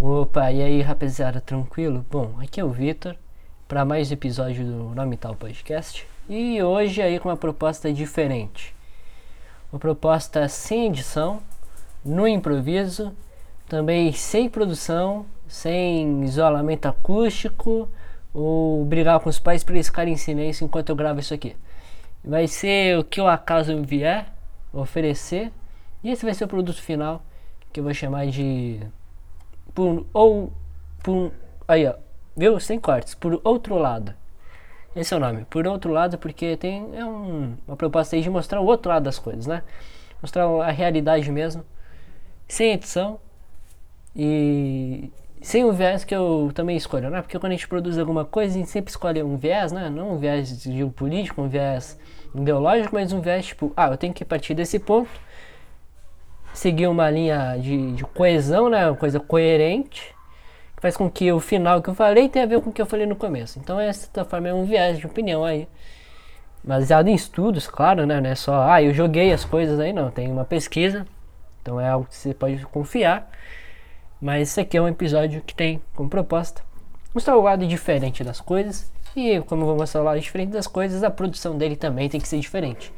Opa, 0.00 0.52
e 0.52 0.62
aí 0.62 0.80
rapaziada, 0.80 1.40
tranquilo? 1.40 2.06
Bom, 2.08 2.36
aqui 2.38 2.60
é 2.60 2.64
o 2.64 2.70
Vitor 2.70 3.16
para 3.66 3.84
mais 3.84 4.12
episódio 4.12 4.64
do 4.64 4.94
Nome 4.94 5.16
Tal 5.16 5.34
Podcast 5.34 6.06
e 6.28 6.62
hoje 6.62 7.02
aí 7.02 7.18
com 7.18 7.28
uma 7.28 7.36
proposta 7.36 7.92
diferente. 7.92 8.72
Uma 9.72 9.80
proposta 9.80 10.46
sem 10.46 10.86
edição, 10.86 11.42
no 12.04 12.28
improviso, 12.28 13.12
também 13.68 14.12
sem 14.12 14.48
produção, 14.48 15.26
sem 15.48 16.22
isolamento 16.22 16.86
acústico 16.86 17.88
ou 18.32 18.84
brigar 18.84 19.18
com 19.18 19.28
os 19.28 19.40
pais 19.40 19.64
para 19.64 19.74
eles 19.74 19.88
ficarem 19.88 20.14
em 20.14 20.16
silêncio 20.16 20.64
enquanto 20.64 20.90
eu 20.90 20.96
gravo 20.96 21.18
isso 21.18 21.34
aqui. 21.34 21.56
Vai 22.24 22.46
ser 22.46 22.96
o 23.00 23.02
que 23.02 23.20
o 23.20 23.26
acaso 23.26 23.82
vier 23.82 24.32
oferecer 24.72 25.50
e 26.04 26.10
esse 26.12 26.24
vai 26.24 26.34
ser 26.34 26.44
o 26.44 26.48
produto 26.48 26.80
final 26.80 27.20
que 27.72 27.80
eu 27.80 27.84
vou 27.84 27.92
chamar 27.92 28.28
de 28.28 28.80
por 29.78 30.04
ou 30.12 30.52
por 31.04 31.30
aí 31.68 31.86
ó, 31.86 31.94
viu? 32.36 32.58
Sem 32.58 32.80
cortes, 32.80 33.14
por 33.14 33.40
outro 33.44 33.76
lado. 33.76 34.12
Esse 34.96 35.14
é 35.14 35.16
o 35.16 35.20
nome, 35.20 35.44
por 35.44 35.64
outro 35.68 35.92
lado, 35.92 36.18
porque 36.18 36.56
tem 36.56 36.96
é 36.96 37.04
um, 37.04 37.56
uma 37.64 37.76
proposta 37.76 38.16
aí 38.16 38.22
de 38.22 38.28
mostrar 38.28 38.60
o 38.60 38.66
outro 38.66 38.90
lado 38.90 39.04
das 39.04 39.20
coisas, 39.20 39.46
né? 39.46 39.62
Mostrar 40.20 40.46
a 40.46 40.72
realidade 40.72 41.30
mesmo, 41.30 41.64
sem 42.48 42.72
edição 42.72 43.20
e 44.16 45.12
sem 45.40 45.64
o 45.64 45.72
viés 45.72 46.02
que 46.02 46.12
eu 46.12 46.50
também 46.52 46.76
escolho, 46.76 47.08
né? 47.08 47.22
Porque 47.22 47.38
quando 47.38 47.52
a 47.52 47.54
gente 47.54 47.68
produz 47.68 47.96
alguma 47.98 48.24
coisa, 48.24 48.56
a 48.56 48.58
gente 48.58 48.70
sempre 48.70 48.90
escolhe 48.90 49.22
um 49.22 49.36
viés, 49.36 49.70
né? 49.70 49.88
Não 49.88 50.14
um 50.14 50.18
viés 50.18 50.60
geopolítico, 50.60 51.40
um 51.40 51.48
viés 51.48 51.96
ideológico, 52.34 52.96
mas 52.96 53.12
um 53.12 53.20
viés 53.20 53.46
tipo, 53.46 53.72
ah, 53.76 53.90
eu 53.90 53.96
tenho 53.96 54.12
que 54.12 54.24
partir 54.24 54.54
desse 54.54 54.80
ponto 54.80 55.08
seguir 56.58 56.86
uma 56.86 57.10
linha 57.10 57.56
de, 57.58 57.92
de 57.92 58.04
coesão, 58.04 58.68
né? 58.68 58.86
Uma 58.86 58.96
coisa 58.96 59.20
coerente, 59.20 60.14
que 60.76 60.82
faz 60.82 60.96
com 60.96 61.10
que 61.10 61.30
o 61.32 61.40
final 61.40 61.80
que 61.80 61.88
eu 61.88 61.94
falei 61.94 62.28
tenha 62.28 62.44
a 62.44 62.48
ver 62.48 62.60
com 62.60 62.70
o 62.70 62.72
que 62.72 62.82
eu 62.82 62.86
falei 62.86 63.06
no 63.06 63.16
começo. 63.16 63.58
Então, 63.58 63.78
essa 63.80 64.24
forma 64.24 64.48
é 64.48 64.54
um 64.54 64.64
viés 64.64 64.98
de 64.98 65.06
opinião 65.06 65.44
aí. 65.44 65.68
Baseado 66.62 67.08
em 67.08 67.14
estudos, 67.14 67.66
claro, 67.66 68.04
né? 68.06 68.20
Não 68.20 68.30
é 68.30 68.34
só, 68.34 68.68
ah, 68.68 68.82
eu 68.82 68.92
joguei 68.92 69.32
as 69.32 69.44
coisas 69.44 69.78
aí, 69.78 69.92
não. 69.92 70.10
Tem 70.10 70.30
uma 70.30 70.44
pesquisa, 70.44 71.06
então 71.62 71.80
é 71.80 71.88
algo 71.88 72.06
que 72.06 72.16
você 72.16 72.34
pode 72.34 72.64
confiar. 72.66 73.30
Mas 74.20 74.50
esse 74.50 74.60
aqui 74.60 74.76
é 74.76 74.82
um 74.82 74.88
episódio 74.88 75.40
que 75.42 75.54
tem 75.54 75.80
como 75.94 76.10
proposta 76.10 76.62
mostrar 77.14 77.36
o 77.36 77.42
lado 77.42 77.66
diferente 77.66 78.22
das 78.22 78.40
coisas. 78.40 78.90
E 79.16 79.40
como 79.42 79.64
vou 79.64 79.76
mostrar 79.76 80.00
o 80.00 80.04
lado 80.04 80.20
diferente 80.20 80.50
das 80.50 80.66
coisas, 80.66 81.02
a 81.02 81.10
produção 81.10 81.56
dele 81.56 81.76
também 81.76 82.08
tem 82.08 82.20
que 82.20 82.28
ser 82.28 82.38
diferente. 82.38 82.92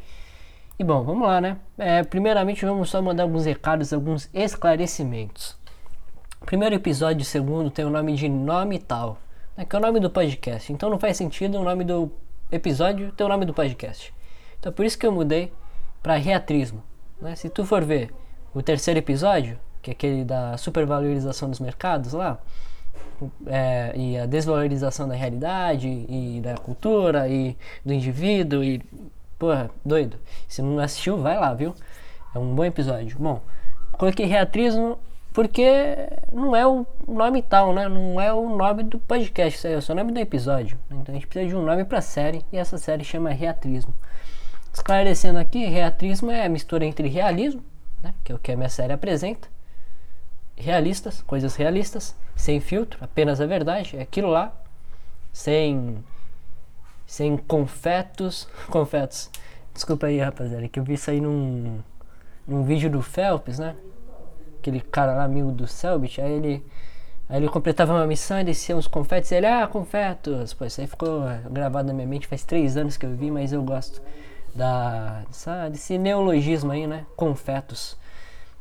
E 0.80 0.82
bom, 0.82 1.02
vamos 1.02 1.28
lá, 1.28 1.42
né? 1.42 1.58
É, 1.76 2.02
primeiramente, 2.02 2.64
vamos 2.64 2.88
só 2.88 3.02
mandar 3.02 3.24
alguns 3.24 3.44
recados, 3.44 3.92
alguns 3.92 4.30
esclarecimentos. 4.32 5.54
Primeiro 6.46 6.74
episódio, 6.74 7.22
segundo, 7.22 7.70
tem 7.70 7.84
o 7.84 7.90
nome 7.90 8.14
de 8.14 8.30
Nome 8.30 8.78
Tal, 8.78 9.18
né, 9.54 9.66
que 9.66 9.76
é 9.76 9.78
o 9.78 9.82
nome 9.82 10.00
do 10.00 10.08
podcast. 10.08 10.72
Então 10.72 10.88
não 10.88 10.98
faz 10.98 11.18
sentido 11.18 11.58
o 11.58 11.62
nome 11.62 11.84
do 11.84 12.10
episódio 12.50 13.12
ter 13.12 13.24
o 13.24 13.28
nome 13.28 13.44
do 13.44 13.52
podcast. 13.52 14.10
Então 14.58 14.72
por 14.72 14.86
isso 14.86 14.98
que 14.98 15.06
eu 15.06 15.12
mudei 15.12 15.52
para 16.02 16.16
Reatrismo. 16.16 16.82
Né? 17.20 17.36
Se 17.36 17.50
tu 17.50 17.66
for 17.66 17.84
ver 17.84 18.10
o 18.54 18.62
terceiro 18.62 18.96
episódio, 18.98 19.58
que 19.82 19.90
é 19.90 19.92
aquele 19.92 20.24
da 20.24 20.56
supervalorização 20.56 21.50
dos 21.50 21.60
mercados 21.60 22.14
lá, 22.14 22.40
é, 23.46 23.92
e 23.94 24.16
a 24.16 24.24
desvalorização 24.24 25.06
da 25.06 25.14
realidade 25.14 25.86
e 25.86 26.40
da 26.42 26.54
cultura 26.54 27.28
e 27.28 27.54
do 27.84 27.92
indivíduo 27.92 28.64
e 28.64 28.82
Porra, 29.40 29.70
doido. 29.82 30.18
Se 30.46 30.60
não 30.60 30.78
assistiu, 30.80 31.16
vai 31.16 31.38
lá, 31.38 31.54
viu? 31.54 31.74
É 32.34 32.38
um 32.38 32.54
bom 32.54 32.62
episódio. 32.62 33.16
Bom, 33.18 33.40
coloquei 33.92 34.26
reatrismo 34.26 34.98
porque 35.32 35.66
não 36.30 36.54
é 36.54 36.66
o 36.66 36.86
nome 37.08 37.40
tal, 37.40 37.72
né? 37.72 37.88
Não 37.88 38.20
é 38.20 38.30
o 38.34 38.54
nome 38.54 38.82
do 38.82 38.98
podcast, 38.98 39.66
é 39.66 39.78
o 39.78 39.94
nome 39.94 40.12
do 40.12 40.20
episódio. 40.20 40.78
Então 40.90 41.14
a 41.14 41.18
gente 41.18 41.26
precisa 41.26 41.48
de 41.48 41.56
um 41.56 41.64
nome 41.64 41.84
pra 41.86 42.02
série 42.02 42.44
e 42.52 42.58
essa 42.58 42.76
série 42.76 43.02
chama 43.02 43.30
Reatrismo. 43.30 43.94
Esclarecendo 44.74 45.38
aqui, 45.38 45.64
reatrismo 45.64 46.30
é 46.30 46.44
a 46.44 46.48
mistura 46.50 46.84
entre 46.84 47.08
realismo, 47.08 47.64
né? 48.02 48.12
que 48.22 48.32
é 48.32 48.34
o 48.34 48.38
que 48.38 48.52
a 48.52 48.56
minha 48.58 48.68
série 48.68 48.92
apresenta, 48.92 49.48
realistas, 50.54 51.22
coisas 51.22 51.56
realistas, 51.56 52.14
sem 52.36 52.60
filtro, 52.60 53.02
apenas 53.02 53.40
a 53.40 53.46
verdade, 53.46 53.96
é 53.96 54.02
aquilo 54.02 54.28
lá, 54.28 54.52
sem 55.32 56.04
sem 57.10 57.36
confetos. 57.36 58.46
Confetos. 58.70 59.28
Desculpa 59.74 60.06
aí, 60.06 60.20
rapaziada, 60.20 60.68
que 60.68 60.78
eu 60.78 60.84
vi 60.84 60.94
isso 60.94 61.10
aí 61.10 61.20
num, 61.20 61.80
num 62.46 62.62
vídeo 62.62 62.88
do 62.88 63.02
Phelps, 63.02 63.58
né? 63.58 63.74
Aquele 64.60 64.80
cara 64.80 65.14
lá, 65.14 65.24
amigo 65.24 65.50
do 65.50 65.66
Selbit, 65.66 66.20
aí 66.20 66.30
ele. 66.30 66.64
Aí 67.28 67.38
ele 67.38 67.48
completava 67.48 67.92
uma 67.94 68.06
missão 68.06 68.40
e 68.40 68.44
descia 68.44 68.76
uns 68.76 68.86
confetes 68.86 69.30
e 69.32 69.34
ele, 69.34 69.46
ah, 69.46 69.66
confetos! 69.66 70.54
Pô, 70.54 70.64
isso 70.64 70.80
aí 70.80 70.86
ficou 70.86 71.22
gravado 71.50 71.88
na 71.88 71.94
minha 71.94 72.06
mente, 72.06 72.28
faz 72.28 72.44
três 72.44 72.76
anos 72.76 72.96
que 72.96 73.06
eu 73.06 73.10
vi, 73.10 73.30
mas 73.30 73.52
eu 73.52 73.62
gosto 73.62 74.00
da, 74.54 75.22
dessa, 75.26 75.68
desse 75.68 75.98
neologismo 75.98 76.70
aí, 76.70 76.86
né? 76.86 77.06
Confetos. 77.16 77.96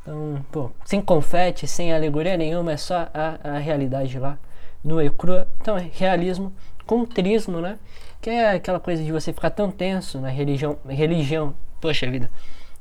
Então, 0.01 0.43
pô, 0.51 0.71
sem 0.85 1.01
confete, 1.01 1.67
sem 1.67 1.93
alegoria 1.93 2.35
nenhuma, 2.35 2.71
é 2.71 2.77
só 2.77 3.09
a, 3.13 3.39
a 3.43 3.57
realidade 3.59 4.17
lá 4.17 4.39
no 4.83 4.99
e 4.99 5.09
crua. 5.11 5.47
Então, 5.61 5.77
é 5.77 5.87
realismo 5.93 6.51
com 6.85 7.05
trismo, 7.05 7.61
né? 7.61 7.77
Que 8.21 8.29
é 8.29 8.51
aquela 8.51 8.79
coisa 8.79 9.03
de 9.03 9.11
você 9.11 9.31
ficar 9.31 9.49
tão 9.49 9.71
tenso 9.71 10.19
na 10.19 10.29
religião, 10.29 10.77
religião, 10.87 11.55
poxa 11.79 12.09
vida, 12.09 12.29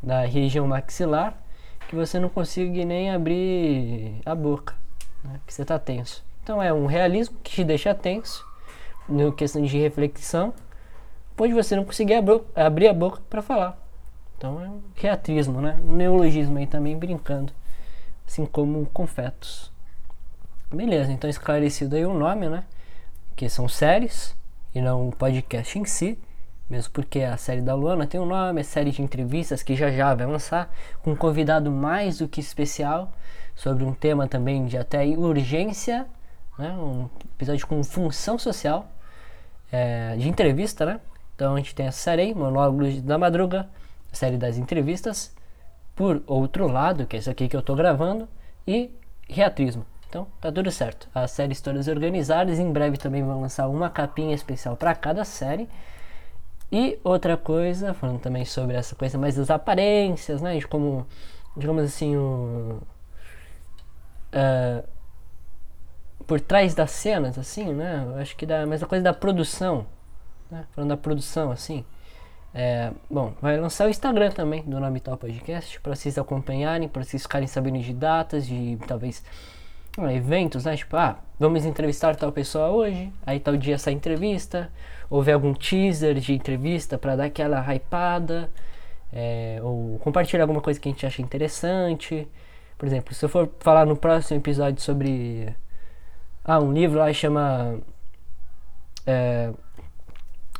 da 0.02 0.24
religião 0.24 0.66
maxilar, 0.66 1.40
que 1.88 1.94
você 1.94 2.18
não 2.18 2.28
consegue 2.28 2.84
nem 2.84 3.10
abrir 3.10 4.20
a 4.26 4.34
boca, 4.34 4.74
né? 5.22 5.40
que 5.46 5.54
você 5.54 5.62
está 5.62 5.78
tenso. 5.78 6.24
Então 6.42 6.62
é 6.62 6.72
um 6.72 6.86
realismo 6.86 7.36
que 7.42 7.52
te 7.52 7.64
deixa 7.64 7.94
tenso, 7.94 8.44
na 9.08 9.30
questão 9.32 9.62
de 9.62 9.78
reflexão, 9.78 10.52
onde 11.38 11.54
você 11.54 11.76
não 11.76 11.84
conseguir 11.84 12.14
abrir 12.54 12.88
a 12.88 12.92
boca 12.92 13.20
para 13.30 13.40
falar. 13.40 13.78
Então 14.36 14.60
é 14.60 14.68
um 14.68 14.82
reatrismo, 14.94 15.60
né? 15.60 15.78
Um 15.84 15.94
neologismo 15.94 16.58
aí 16.58 16.66
também 16.66 16.96
brincando, 16.96 17.52
assim 18.26 18.44
como 18.44 18.86
confetos. 18.86 19.72
Beleza, 20.70 21.12
então 21.12 21.30
esclarecido 21.30 21.96
aí 21.96 22.04
o 22.04 22.12
nome, 22.12 22.48
né? 22.48 22.64
Que 23.34 23.48
são 23.48 23.68
séries 23.68 24.36
e 24.78 24.80
não 24.80 25.08
um 25.08 25.10
podcast 25.10 25.76
em 25.78 25.84
si, 25.84 26.18
mesmo 26.70 26.92
porque 26.92 27.20
a 27.20 27.36
série 27.36 27.60
da 27.60 27.74
Luana 27.74 28.06
tem 28.06 28.20
um 28.20 28.26
nome, 28.26 28.60
é 28.60 28.64
série 28.64 28.90
de 28.92 29.02
entrevistas 29.02 29.62
que 29.62 29.74
já 29.74 29.90
já 29.90 30.14
vai 30.14 30.26
lançar, 30.26 30.72
com 31.02 31.12
um 31.12 31.16
convidado 31.16 31.70
mais 31.70 32.18
do 32.18 32.28
que 32.28 32.40
especial, 32.40 33.12
sobre 33.56 33.84
um 33.84 33.92
tema 33.92 34.28
também 34.28 34.66
de 34.66 34.78
até 34.78 35.04
urgência, 35.04 36.06
né? 36.56 36.70
um 36.72 37.08
episódio 37.34 37.66
com 37.66 37.82
função 37.82 38.38
social, 38.38 38.88
é, 39.72 40.16
de 40.16 40.28
entrevista, 40.28 40.86
né? 40.86 41.00
Então 41.34 41.54
a 41.54 41.56
gente 41.56 41.74
tem 41.74 41.88
a 41.88 41.92
série 41.92 42.22
aí, 42.22 42.34
Monólogos 42.34 43.02
da 43.02 43.18
Madruga, 43.18 43.68
a 44.12 44.16
série 44.16 44.36
das 44.36 44.58
entrevistas, 44.58 45.34
por 45.96 46.22
outro 46.26 46.68
lado, 46.68 47.04
que 47.04 47.16
é 47.16 47.18
isso 47.18 47.30
aqui 47.30 47.48
que 47.48 47.56
eu 47.56 47.62
tô 47.62 47.74
gravando, 47.74 48.28
e 48.66 48.90
Reatrismo. 49.28 49.84
Então, 50.08 50.26
tá 50.40 50.50
tudo 50.50 50.70
certo. 50.70 51.08
As 51.14 51.30
séries 51.30 51.60
todas 51.60 51.86
organizadas. 51.86 52.58
Em 52.58 52.72
breve 52.72 52.96
também 52.96 53.22
vão 53.22 53.40
lançar 53.42 53.68
uma 53.68 53.90
capinha 53.90 54.34
especial 54.34 54.76
para 54.76 54.94
cada 54.94 55.24
série. 55.24 55.68
E 56.72 56.98
outra 57.04 57.36
coisa, 57.36 57.94
falando 57.94 58.20
também 58.20 58.44
sobre 58.44 58.76
essa 58.76 58.94
coisa 58.94 59.18
mais 59.18 59.36
das 59.36 59.50
aparências, 59.50 60.40
né? 60.40 60.58
De 60.58 60.66
como, 60.66 61.06
digamos 61.56 61.84
assim, 61.84 62.16
o. 62.16 62.80
Uh, 64.32 64.86
por 66.26 66.40
trás 66.40 66.74
das 66.74 66.90
cenas, 66.90 67.38
assim, 67.38 67.72
né? 67.72 68.04
Eu 68.06 68.16
acho 68.16 68.36
que 68.36 68.46
dá. 68.46 68.66
Mas 68.66 68.82
a 68.82 68.86
coisa 68.86 69.04
da 69.04 69.14
produção, 69.14 69.86
né? 70.50 70.64
Falando 70.72 70.90
da 70.90 70.96
produção, 70.96 71.50
assim. 71.50 71.84
É, 72.54 72.92
bom, 73.10 73.34
vai 73.42 73.58
lançar 73.58 73.86
o 73.86 73.90
Instagram 73.90 74.30
também 74.30 74.62
do 74.62 74.80
Nome 74.80 75.00
Tal 75.00 75.18
Podcast 75.18 75.78
para 75.80 75.94
vocês 75.94 76.16
acompanharem, 76.16 76.88
para 76.88 77.04
vocês 77.04 77.22
ficarem 77.22 77.46
sabendo 77.46 77.78
de 77.78 77.92
datas, 77.92 78.46
de 78.46 78.78
talvez 78.86 79.22
eventos, 80.06 80.64
né? 80.64 80.76
Tipo, 80.76 80.96
ah, 80.96 81.18
vamos 81.38 81.64
entrevistar 81.64 82.14
tal 82.16 82.30
pessoa 82.32 82.68
hoje, 82.68 83.12
aí 83.26 83.40
tal 83.40 83.56
dia 83.56 83.74
essa 83.74 83.90
entrevista, 83.90 84.70
ou 85.08 85.22
ver 85.22 85.32
algum 85.32 85.54
teaser 85.54 86.14
de 86.16 86.34
entrevista 86.34 86.98
para 86.98 87.16
dar 87.16 87.24
aquela 87.24 87.60
hypada, 87.72 88.50
é, 89.12 89.58
ou 89.62 89.98
compartilhar 90.00 90.44
alguma 90.44 90.60
coisa 90.60 90.78
que 90.78 90.88
a 90.88 90.92
gente 90.92 91.06
acha 91.06 91.22
interessante. 91.22 92.28
Por 92.76 92.86
exemplo, 92.86 93.14
se 93.14 93.24
eu 93.24 93.28
for 93.28 93.50
falar 93.60 93.86
no 93.86 93.96
próximo 93.96 94.38
episódio 94.38 94.80
sobre 94.82 95.54
ah, 96.44 96.60
um 96.60 96.72
livro 96.72 96.98
lá 96.98 97.12
chama 97.12 97.78
é, 99.06 99.52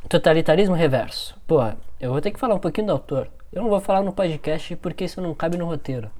Totalitarismo 0.09 0.75
Reverso. 0.75 1.37
Pô, 1.47 1.59
eu 1.99 2.11
vou 2.11 2.21
ter 2.21 2.31
que 2.31 2.39
falar 2.39 2.55
um 2.55 2.59
pouquinho 2.59 2.87
do 2.87 2.93
autor. 2.93 3.29
Eu 3.51 3.63
não 3.63 3.69
vou 3.69 3.79
falar 3.79 4.01
no 4.03 4.13
podcast 4.13 4.75
porque 4.77 5.05
isso 5.05 5.21
não 5.21 5.33
cabe 5.33 5.57
no 5.57 5.65
roteiro 5.65 6.11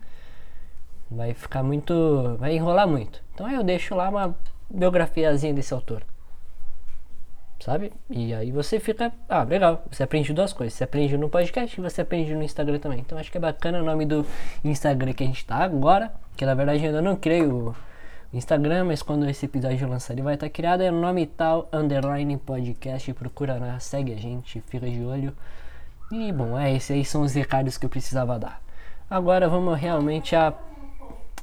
vai 1.10 1.34
ficar 1.34 1.64
muito. 1.64 2.36
vai 2.40 2.56
enrolar 2.56 2.88
muito. 2.88 3.22
Então 3.34 3.46
aí 3.46 3.56
eu 3.56 3.64
deixo 3.64 3.96
lá 3.96 4.10
uma 4.10 4.36
biografiazinha 4.70 5.54
desse 5.54 5.74
autor. 5.74 6.04
Sabe? 7.60 7.92
E 8.10 8.34
aí 8.34 8.52
você 8.52 8.80
fica. 8.80 9.12
Ah, 9.28 9.44
legal. 9.44 9.84
Você 9.92 10.04
aprende 10.04 10.34
duas 10.34 10.54
coisas. 10.54 10.74
Você 10.74 10.84
aprende 10.84 11.18
no 11.18 11.30
podcast 11.30 11.80
e 11.80 11.84
você 11.84 12.02
aprende 12.02 12.34
no 12.34 12.44
Instagram 12.44 12.80
também. 12.80 13.00
Então 13.00 13.18
acho 13.18 13.32
que 13.32 13.38
é 13.38 13.42
bacana 13.42 13.82
o 13.82 13.84
nome 13.84 14.06
do 14.06 14.26
Instagram 14.64 15.14
que 15.14 15.24
a 15.24 15.28
gente 15.28 15.46
tá 15.46 15.58
agora. 15.58 16.14
Que 16.38 16.46
na 16.46 16.54
verdade 16.54 16.80
eu 16.84 16.88
ainda 16.88 17.02
não 17.02 17.18
criei 17.18 17.44
o, 17.44 17.76
Instagram, 18.32 18.86
mas 18.86 19.02
quando 19.02 19.28
esse 19.28 19.48
episódio 19.48 19.88
lançar 19.88 20.14
ele 20.14 20.22
vai 20.22 20.36
estar 20.36 20.50
criado, 20.50 20.82
é 20.82 20.92
nome 20.92 21.26
tal, 21.26 21.68
underline 21.74 22.38
podcast, 22.38 23.12
procura 23.14 23.58
lá, 23.58 23.80
segue 23.80 24.14
a 24.14 24.18
gente, 24.18 24.62
fica 24.62 24.88
de 24.88 25.04
olho. 25.04 25.36
E 26.12 26.32
bom, 26.32 26.58
é 26.58 26.72
esses 26.76 26.92
aí 26.92 27.04
são 27.04 27.24
os 27.24 27.34
recados 27.34 27.78
que 27.78 27.86
eu 27.88 27.90
precisava 27.90 28.38
dar. 28.38 28.62
Agora 29.10 29.50
vamos 29.50 29.78
realmente 29.80 30.36
a. 30.36 30.54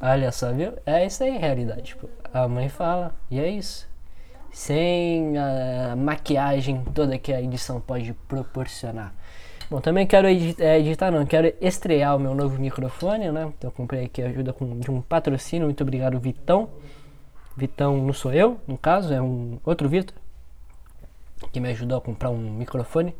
Olha 0.00 0.30
só, 0.30 0.52
viu? 0.52 0.72
É 0.84 1.06
isso 1.06 1.22
aí, 1.24 1.36
realidade. 1.36 1.82
Tipo, 1.82 2.08
a 2.32 2.46
mãe 2.46 2.68
fala, 2.68 3.14
e 3.30 3.40
é 3.40 3.48
isso. 3.48 3.88
Sem 4.52 5.36
a 5.38 5.96
maquiagem 5.96 6.82
toda 6.94 7.18
que 7.18 7.32
a 7.32 7.40
edição 7.40 7.80
pode 7.80 8.12
proporcionar. 8.28 9.12
Bom, 9.68 9.80
também 9.80 10.06
quero 10.06 10.28
editar, 10.28 10.62
é, 10.62 10.78
editar, 10.78 11.10
não, 11.10 11.26
quero 11.26 11.52
estrear 11.60 12.14
o 12.14 12.20
meu 12.20 12.34
novo 12.34 12.60
microfone, 12.60 13.32
né? 13.32 13.52
Então 13.56 13.68
eu 13.68 13.72
comprei 13.72 14.04
aqui 14.04 14.22
ajuda 14.22 14.52
com, 14.52 14.78
de 14.78 14.90
um 14.90 15.00
patrocínio, 15.00 15.66
muito 15.66 15.82
obrigado 15.82 16.20
Vitão. 16.20 16.68
Vitão 17.56 17.96
não 17.96 18.12
sou 18.12 18.32
eu, 18.32 18.60
no 18.66 18.78
caso, 18.78 19.12
é 19.12 19.20
um 19.20 19.58
outro 19.64 19.88
Vitor 19.88 20.14
que 21.52 21.58
me 21.58 21.68
ajudou 21.70 21.98
a 21.98 22.00
comprar 22.00 22.30
um 22.30 22.38
microfone 22.38 23.14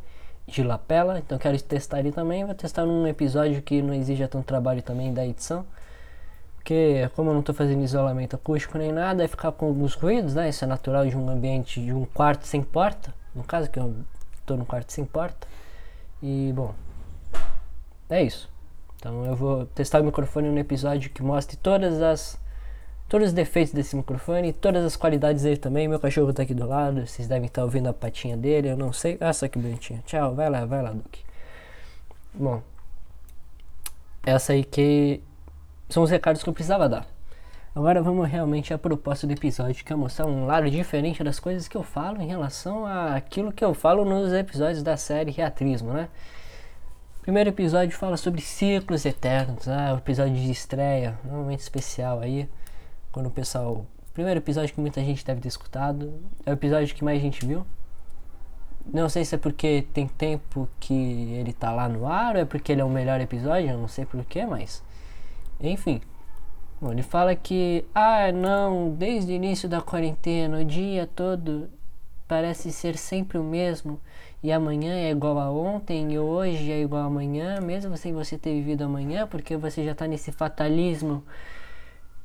de 0.46 0.62
lapela, 0.62 1.18
então 1.18 1.36
quero 1.36 1.60
testar 1.60 1.98
ele 1.98 2.12
também, 2.12 2.44
vou 2.44 2.54
testar 2.54 2.86
num 2.86 3.06
episódio 3.06 3.60
que 3.60 3.82
não 3.82 3.92
exija 3.92 4.28
tanto 4.28 4.44
trabalho 4.44 4.82
também 4.82 5.12
da 5.12 5.26
edição. 5.26 5.66
Porque 6.66 7.08
como 7.14 7.30
eu 7.30 7.34
não 7.34 7.40
estou 7.42 7.54
fazendo 7.54 7.84
isolamento 7.84 8.34
acústico 8.34 8.76
nem 8.76 8.90
nada, 8.90 9.18
vai 9.18 9.28
ficar 9.28 9.52
com 9.52 9.66
alguns 9.66 9.94
ruídos, 9.94 10.34
né? 10.34 10.48
Isso 10.48 10.64
é 10.64 10.66
natural 10.66 11.06
de 11.06 11.16
um 11.16 11.30
ambiente 11.30 11.80
de 11.80 11.92
um 11.92 12.04
quarto 12.04 12.44
sem 12.44 12.60
porta. 12.60 13.14
No 13.32 13.44
caso 13.44 13.70
que 13.70 13.78
eu 13.78 13.94
estou 14.40 14.56
num 14.56 14.64
quarto 14.64 14.92
sem 14.92 15.04
porta. 15.04 15.46
E 16.20 16.52
bom, 16.56 16.74
é 18.10 18.20
isso. 18.20 18.50
Então 18.96 19.24
eu 19.24 19.36
vou 19.36 19.66
testar 19.66 20.00
o 20.00 20.04
microfone 20.04 20.48
no 20.48 20.58
episódio 20.58 21.08
que 21.08 21.22
mostre 21.22 21.56
todas 21.56 22.02
as 22.02 22.36
todos 23.08 23.28
os 23.28 23.32
defeitos 23.32 23.72
desse 23.72 23.94
microfone 23.94 24.48
e 24.48 24.52
todas 24.52 24.84
as 24.84 24.96
qualidades 24.96 25.44
dele 25.44 25.58
também. 25.58 25.86
Meu 25.86 26.00
cachorro 26.00 26.32
tá 26.32 26.42
aqui 26.42 26.52
do 26.52 26.66
lado, 26.66 27.06
vocês 27.06 27.28
devem 27.28 27.46
estar 27.46 27.62
ouvindo 27.62 27.88
a 27.88 27.92
patinha 27.92 28.36
dele, 28.36 28.70
eu 28.70 28.76
não 28.76 28.92
sei. 28.92 29.16
Ah, 29.20 29.32
só 29.32 29.46
que 29.46 29.56
bonitinho. 29.56 30.02
Tchau, 30.04 30.34
vai 30.34 30.50
lá, 30.50 30.64
vai 30.64 30.82
lá, 30.82 30.90
Duque. 30.90 31.20
Bom, 32.34 32.60
essa 34.24 34.52
aí 34.52 34.64
que 34.64 35.22
são 35.88 36.02
os 36.02 36.10
recados 36.10 36.42
que 36.42 36.48
eu 36.48 36.52
precisava 36.52 36.88
dar. 36.88 37.06
Agora 37.74 38.02
vamos 38.02 38.26
realmente 38.28 38.72
à 38.72 38.78
proposta 38.78 39.26
do 39.26 39.34
episódio, 39.34 39.84
que 39.84 39.92
é 39.92 39.96
mostrar 39.96 40.24
um 40.24 40.46
lado 40.46 40.70
diferente 40.70 41.22
das 41.22 41.38
coisas 41.38 41.68
que 41.68 41.76
eu 41.76 41.82
falo 41.82 42.22
em 42.22 42.26
relação 42.26 42.86
àquilo 42.86 43.52
que 43.52 43.62
eu 43.62 43.74
falo 43.74 44.02
nos 44.02 44.32
episódios 44.32 44.82
da 44.82 44.96
série 44.96 45.30
Reatrismo, 45.30 45.92
né? 45.92 46.08
Primeiro 47.20 47.50
episódio 47.50 47.94
fala 47.94 48.16
sobre 48.16 48.40
ciclos 48.40 49.04
eternos, 49.04 49.68
ah, 49.68 49.92
o 49.94 49.98
episódio 49.98 50.34
de 50.34 50.50
estreia, 50.50 51.18
um 51.24 51.36
momento 51.36 51.60
especial 51.60 52.20
aí, 52.20 52.48
quando 53.12 53.26
o 53.26 53.30
pessoal. 53.30 53.84
Primeiro 54.14 54.38
episódio 54.38 54.72
que 54.72 54.80
muita 54.80 55.04
gente 55.04 55.22
deve 55.22 55.42
ter 55.42 55.48
escutado, 55.48 56.18
é 56.46 56.50
o 56.50 56.54
episódio 56.54 56.94
que 56.94 57.04
mais 57.04 57.20
gente 57.20 57.44
viu. 57.44 57.66
Não 58.86 59.08
sei 59.08 59.24
se 59.24 59.34
é 59.34 59.38
porque 59.38 59.86
tem 59.92 60.06
tempo 60.06 60.68
que 60.80 60.94
ele 60.94 61.52
tá 61.52 61.72
lá 61.72 61.88
no 61.88 62.06
ar 62.06 62.36
ou 62.36 62.40
é 62.40 62.44
porque 62.44 62.72
ele 62.72 62.80
é 62.80 62.84
o 62.84 62.88
melhor 62.88 63.20
episódio, 63.20 63.68
eu 63.68 63.76
não 63.76 63.88
sei 63.88 64.06
porquê, 64.06 64.46
mas. 64.46 64.82
Enfim, 65.60 66.00
Bom, 66.78 66.92
ele 66.92 67.02
fala 67.02 67.34
que, 67.34 67.86
ah, 67.94 68.30
não, 68.30 68.90
desde 68.90 69.32
o 69.32 69.34
início 69.34 69.66
da 69.66 69.80
quarentena, 69.80 70.58
o 70.58 70.64
dia 70.64 71.08
todo 71.16 71.70
parece 72.28 72.70
ser 72.70 72.98
sempre 72.98 73.38
o 73.38 73.42
mesmo, 73.42 73.98
e 74.42 74.52
amanhã 74.52 74.94
é 74.94 75.10
igual 75.10 75.38
a 75.38 75.50
ontem, 75.50 76.12
e 76.12 76.18
hoje 76.18 76.70
é 76.70 76.82
igual 76.82 77.04
a 77.04 77.06
amanhã, 77.06 77.62
mesmo 77.62 77.96
sem 77.96 78.12
você 78.12 78.36
ter 78.36 78.52
vivido 78.52 78.82
amanhã, 78.84 79.26
porque 79.26 79.56
você 79.56 79.86
já 79.86 79.92
está 79.92 80.06
nesse 80.06 80.30
fatalismo 80.30 81.24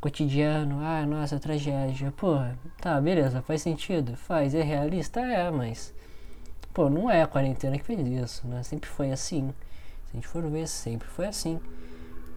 cotidiano, 0.02 0.80
ah, 0.82 1.06
nossa, 1.06 1.40
tragédia. 1.40 2.12
Pô, 2.18 2.36
tá, 2.82 3.00
beleza, 3.00 3.42
faz 3.42 3.62
sentido? 3.62 4.18
Faz, 4.18 4.54
é 4.54 4.62
realista? 4.62 5.22
É, 5.22 5.50
mas. 5.50 5.94
Pô, 6.74 6.90
não 6.90 7.10
é 7.10 7.22
a 7.22 7.28
quarentena 7.28 7.78
que 7.78 7.86
fez 7.86 8.06
isso, 8.06 8.46
né? 8.48 8.64
Sempre 8.64 8.90
foi 8.90 9.12
assim. 9.12 9.54
Se 10.06 10.12
a 10.12 10.16
gente 10.16 10.28
for 10.28 10.44
ver, 10.50 10.68
sempre 10.68 11.08
foi 11.08 11.28
assim. 11.28 11.60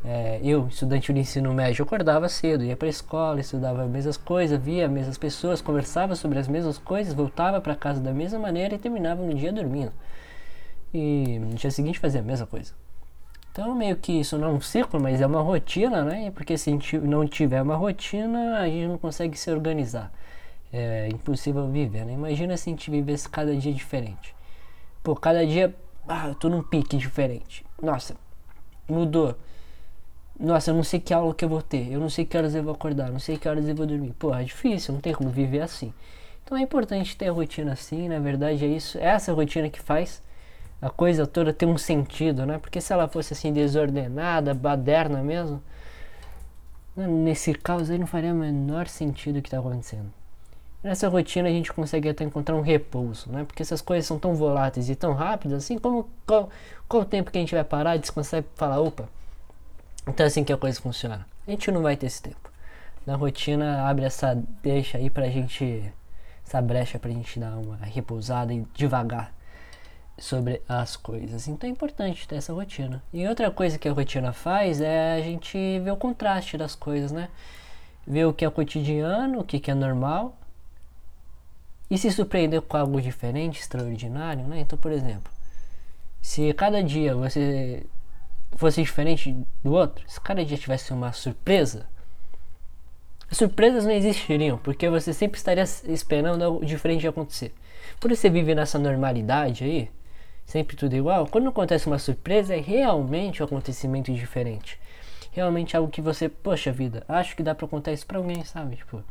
É, 0.06 0.38
eu, 0.44 0.66
estudante 0.66 1.10
do 1.10 1.18
ensino 1.18 1.54
médio, 1.54 1.82
acordava 1.82 2.28
cedo, 2.28 2.62
ia 2.62 2.76
para 2.76 2.88
a 2.88 2.90
escola, 2.90 3.40
estudava 3.40 3.84
as 3.84 3.90
mesmas 3.90 4.18
coisas, 4.18 4.60
via 4.60 4.84
as 4.84 4.92
mesmas 4.92 5.16
pessoas, 5.16 5.62
conversava 5.62 6.14
sobre 6.14 6.38
as 6.38 6.46
mesmas 6.46 6.76
coisas, 6.76 7.14
voltava 7.14 7.58
para 7.58 7.74
casa 7.74 8.00
da 8.02 8.12
mesma 8.12 8.38
maneira 8.38 8.74
e 8.74 8.78
terminava 8.78 9.22
no 9.22 9.32
dia 9.32 9.50
dormindo. 9.50 9.92
E 10.92 11.38
no 11.38 11.54
dia 11.54 11.70
seguinte 11.70 11.98
fazia 11.98 12.20
a 12.20 12.22
mesma 12.22 12.46
coisa. 12.46 12.74
Então, 13.50 13.74
meio 13.74 13.96
que 13.96 14.12
isso 14.12 14.36
não 14.36 14.48
é 14.48 14.50
um 14.50 14.60
ciclo, 14.60 15.00
mas 15.00 15.20
é 15.20 15.26
uma 15.26 15.40
rotina, 15.40 16.02
né? 16.02 16.30
Porque 16.32 16.58
se 16.58 16.76
não 17.02 17.26
tiver 17.26 17.62
uma 17.62 17.76
rotina, 17.76 18.58
a 18.58 18.66
gente 18.66 18.88
não 18.88 18.98
consegue 18.98 19.38
se 19.38 19.50
organizar. 19.50 20.12
É 20.72 21.08
impossível 21.08 21.68
viver, 21.68 22.04
né? 22.04 22.12
Imagina 22.12 22.56
se 22.56 22.68
a 22.68 22.72
gente 22.72 22.90
vivesse 22.90 23.28
cada 23.28 23.56
dia 23.56 23.72
diferente. 23.72 24.34
Pô, 25.02 25.14
cada 25.14 25.46
dia, 25.46 25.74
ah, 26.06 26.28
eu 26.28 26.34
tô 26.34 26.48
num 26.48 26.62
pique 26.62 26.96
diferente. 26.96 27.64
Nossa, 27.80 28.16
mudou 28.88 29.36
nossa, 30.38 30.70
eu 30.70 30.74
não 30.74 30.82
sei 30.82 30.98
que 30.98 31.14
aula 31.14 31.34
que 31.34 31.44
eu 31.44 31.48
vou 31.48 31.62
ter, 31.62 31.92
eu 31.92 32.00
não 32.00 32.10
sei 32.10 32.24
que 32.24 32.36
horas 32.36 32.54
eu 32.54 32.62
vou 32.62 32.74
acordar, 32.74 33.10
não 33.10 33.20
sei 33.20 33.38
que 33.38 33.48
horas 33.48 33.68
eu 33.68 33.74
vou 33.74 33.86
dormir. 33.86 34.12
Pô, 34.18 34.34
é 34.34 34.42
difícil, 34.42 34.92
não 34.92 35.00
tem 35.00 35.12
como 35.12 35.30
viver 35.30 35.60
assim. 35.60 35.92
Então 36.44 36.58
é 36.58 36.62
importante 36.62 37.16
ter 37.16 37.28
a 37.28 37.32
rotina 37.32 37.72
assim, 37.72 38.08
na 38.08 38.18
verdade 38.18 38.64
é 38.64 38.68
isso, 38.68 38.98
é 38.98 39.04
essa 39.04 39.32
rotina 39.32 39.70
que 39.70 39.80
faz 39.80 40.22
a 40.82 40.90
coisa 40.90 41.26
toda 41.26 41.52
ter 41.52 41.66
um 41.66 41.78
sentido, 41.78 42.44
né? 42.44 42.58
Porque 42.58 42.80
se 42.80 42.92
ela 42.92 43.08
fosse 43.08 43.32
assim 43.32 43.52
desordenada, 43.52 44.52
baderna 44.52 45.22
mesmo, 45.22 45.62
né, 46.96 47.06
nesse 47.06 47.54
caos 47.54 47.88
aí 47.88 47.98
não 47.98 48.06
faria 48.06 48.32
o 48.32 48.36
menor 48.36 48.88
sentido 48.88 49.38
o 49.38 49.42
que 49.42 49.48
está 49.48 49.58
acontecendo. 49.58 50.12
Nessa 50.82 51.08
rotina 51.08 51.48
a 51.48 51.52
gente 51.52 51.72
consegue 51.72 52.10
até 52.10 52.24
encontrar 52.24 52.54
um 52.56 52.60
repouso, 52.60 53.30
né? 53.32 53.44
Porque 53.44 53.62
essas 53.62 53.80
coisas 53.80 54.04
são 54.06 54.18
tão 54.18 54.34
voláteis 54.34 54.90
e 54.90 54.94
tão 54.94 55.14
rápidas, 55.14 55.64
assim 55.64 55.78
como 55.78 56.10
qual, 56.26 56.50
qual 56.86 57.02
o 57.02 57.06
tempo 57.06 57.30
que 57.30 57.38
a 57.38 57.40
gente 57.40 57.54
vai 57.54 57.64
parar 57.64 57.96
descansar 57.96 58.40
e 58.40 58.44
falar, 58.54 58.80
opa, 58.80 59.08
então 60.06 60.24
é 60.24 60.26
assim 60.26 60.44
que 60.44 60.52
a 60.52 60.56
coisa 60.56 60.80
funciona. 60.80 61.26
A 61.46 61.50
gente 61.50 61.70
não 61.70 61.82
vai 61.82 61.96
ter 61.96 62.06
esse 62.06 62.22
tempo. 62.22 62.50
Na 63.06 63.16
rotina 63.16 63.88
abre 63.88 64.04
essa 64.04 64.34
deixa 64.62 64.98
aí 64.98 65.10
pra 65.10 65.28
gente. 65.28 65.92
Essa 66.46 66.60
brecha 66.60 66.98
pra 66.98 67.10
gente 67.10 67.40
dar 67.40 67.56
uma 67.56 67.76
repousada 67.76 68.52
e 68.52 68.66
devagar 68.74 69.32
sobre 70.18 70.60
as 70.68 70.96
coisas. 70.96 71.48
Então 71.48 71.68
é 71.68 71.72
importante 71.72 72.28
ter 72.28 72.36
essa 72.36 72.52
rotina. 72.52 73.02
E 73.12 73.26
outra 73.26 73.50
coisa 73.50 73.78
que 73.78 73.88
a 73.88 73.92
rotina 73.92 74.32
faz 74.32 74.80
é 74.80 75.14
a 75.14 75.20
gente 75.20 75.56
ver 75.80 75.90
o 75.90 75.96
contraste 75.96 76.56
das 76.56 76.74
coisas, 76.74 77.12
né? 77.12 77.28
Ver 78.06 78.26
o 78.26 78.32
que 78.32 78.44
é 78.44 78.50
cotidiano, 78.50 79.40
o 79.40 79.44
que 79.44 79.70
é 79.70 79.74
normal. 79.74 80.36
E 81.90 81.96
se 81.96 82.10
surpreender 82.10 82.60
com 82.62 82.76
algo 82.76 83.00
diferente, 83.00 83.60
extraordinário, 83.60 84.44
né? 84.46 84.60
Então, 84.60 84.78
por 84.78 84.92
exemplo, 84.92 85.32
se 86.20 86.52
cada 86.54 86.82
dia 86.82 87.14
você 87.14 87.86
fosse 88.56 88.82
diferente 88.82 89.36
do 89.62 89.72
outro, 89.72 90.04
se 90.08 90.20
cada 90.20 90.44
dia 90.44 90.56
tivesse 90.56 90.92
uma 90.92 91.12
surpresa, 91.12 91.86
as 93.30 93.38
surpresas 93.38 93.84
não 93.84 93.92
existiriam, 93.92 94.58
porque 94.58 94.88
você 94.88 95.12
sempre 95.12 95.38
estaria 95.38 95.64
esperando 95.88 96.42
algo 96.42 96.64
diferente 96.64 97.06
acontecer. 97.06 97.52
Por 97.98 98.10
você 98.10 98.30
vive 98.30 98.54
nessa 98.54 98.78
normalidade 98.78 99.64
aí, 99.64 99.90
sempre 100.46 100.76
tudo 100.76 100.94
igual, 100.94 101.26
quando 101.26 101.48
acontece 101.48 101.86
uma 101.86 101.98
surpresa 101.98 102.54
é 102.54 102.60
realmente 102.60 103.42
um 103.42 103.46
acontecimento 103.46 104.12
diferente. 104.12 104.78
Realmente 105.32 105.76
algo 105.76 105.90
que 105.90 106.00
você, 106.00 106.28
poxa 106.28 106.70
vida, 106.70 107.04
acho 107.08 107.34
que 107.34 107.42
dá 107.42 107.54
pra 107.54 107.66
contar 107.66 107.92
isso 107.92 108.06
pra 108.06 108.18
alguém, 108.18 108.44
sabe? 108.44 108.76
Tipo, 108.76 109.02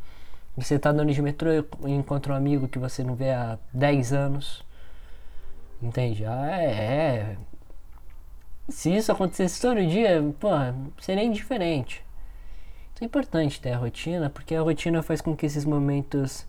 você 0.56 0.78
tá 0.78 0.90
andando 0.90 1.12
de 1.12 1.20
metrô 1.20 1.50
e 1.52 1.90
encontra 1.90 2.32
um 2.32 2.36
amigo 2.36 2.68
que 2.68 2.78
você 2.78 3.04
não 3.04 3.14
vê 3.14 3.30
há 3.30 3.58
10 3.72 4.12
anos. 4.12 4.64
Entende? 5.82 6.24
Ah, 6.24 6.62
é, 6.62 6.66
é 6.66 7.36
se 8.68 8.94
isso 8.94 9.12
acontecesse 9.12 9.60
todo 9.60 9.84
dia, 9.86 10.22
pô, 10.40 10.48
seria 11.00 11.24
indiferente. 11.24 12.04
Então 12.92 13.04
é 13.04 13.06
importante 13.06 13.60
ter 13.60 13.72
a 13.72 13.76
rotina, 13.78 14.30
porque 14.30 14.54
a 14.54 14.62
rotina 14.62 15.02
faz 15.02 15.20
com 15.20 15.36
que 15.36 15.46
esses 15.46 15.64
momentos 15.64 16.46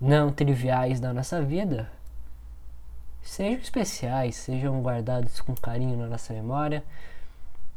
não 0.00 0.32
triviais 0.32 1.00
da 1.00 1.12
nossa 1.12 1.42
vida 1.42 1.90
sejam 3.22 3.60
especiais, 3.60 4.36
sejam 4.36 4.80
guardados 4.80 5.40
com 5.40 5.54
carinho 5.54 5.96
na 5.98 6.06
nossa 6.06 6.32
memória 6.32 6.82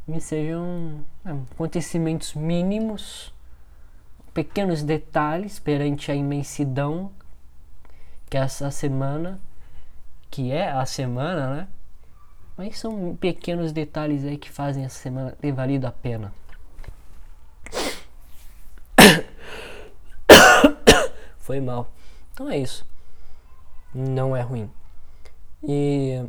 e 0.08 0.20
sejam 0.20 1.04
é, 1.24 1.30
acontecimentos 1.52 2.34
mínimos, 2.34 3.32
pequenos 4.32 4.82
detalhes 4.82 5.58
perante 5.58 6.10
a 6.10 6.14
imensidão 6.14 7.12
que 8.30 8.38
essa 8.38 8.70
semana, 8.70 9.38
que 10.30 10.50
é 10.50 10.70
a 10.70 10.86
semana, 10.86 11.54
né? 11.54 11.68
Mas 12.56 12.78
são 12.78 13.16
pequenos 13.16 13.72
detalhes 13.72 14.24
aí 14.24 14.36
que 14.36 14.50
fazem 14.50 14.84
essa 14.84 14.98
semana 14.98 15.32
ter 15.32 15.52
valido 15.52 15.86
a 15.86 15.92
pena. 15.92 16.32
Foi 21.38 21.60
mal. 21.60 21.92
Então 22.32 22.50
é 22.50 22.58
isso. 22.58 22.86
Não 23.94 24.36
é 24.36 24.42
ruim. 24.42 24.70
E 25.62 26.24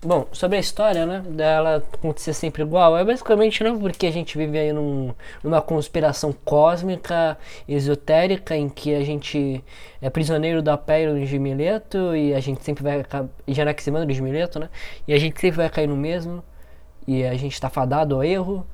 Bom, 0.00 0.28
sobre 0.30 0.56
a 0.56 0.60
história, 0.60 1.04
né, 1.04 1.20
dela 1.28 1.82
acontecer 1.92 2.32
sempre 2.32 2.62
igual, 2.62 2.96
é 2.96 3.04
basicamente 3.04 3.64
não 3.64 3.80
porque 3.80 4.06
a 4.06 4.12
gente 4.12 4.38
vive 4.38 4.56
aí 4.56 4.72
num, 4.72 5.12
numa 5.42 5.60
conspiração 5.60 6.32
cósmica, 6.32 7.36
esotérica, 7.66 8.56
em 8.56 8.68
que 8.68 8.94
a 8.94 9.02
gente 9.02 9.62
é 10.00 10.08
prisioneiro 10.08 10.62
da 10.62 10.78
pele 10.78 11.26
de 11.26 11.36
Mileto 11.36 12.14
e 12.14 12.32
a 12.32 12.38
gente 12.38 12.62
sempre 12.62 12.84
vai 12.84 13.04
de 13.44 13.60
Anaximandro 13.60 14.14
de 14.14 14.22
Mileto, 14.22 14.60
né, 14.60 14.70
e 15.06 15.12
a 15.12 15.18
gente 15.18 15.40
sempre 15.40 15.56
vai 15.56 15.68
cair 15.68 15.88
no 15.88 15.96
mesmo 15.96 16.44
e 17.04 17.24
a 17.24 17.34
gente 17.34 17.60
tá 17.60 17.68
fadado 17.68 18.14
ao 18.14 18.22
erro. 18.22 18.64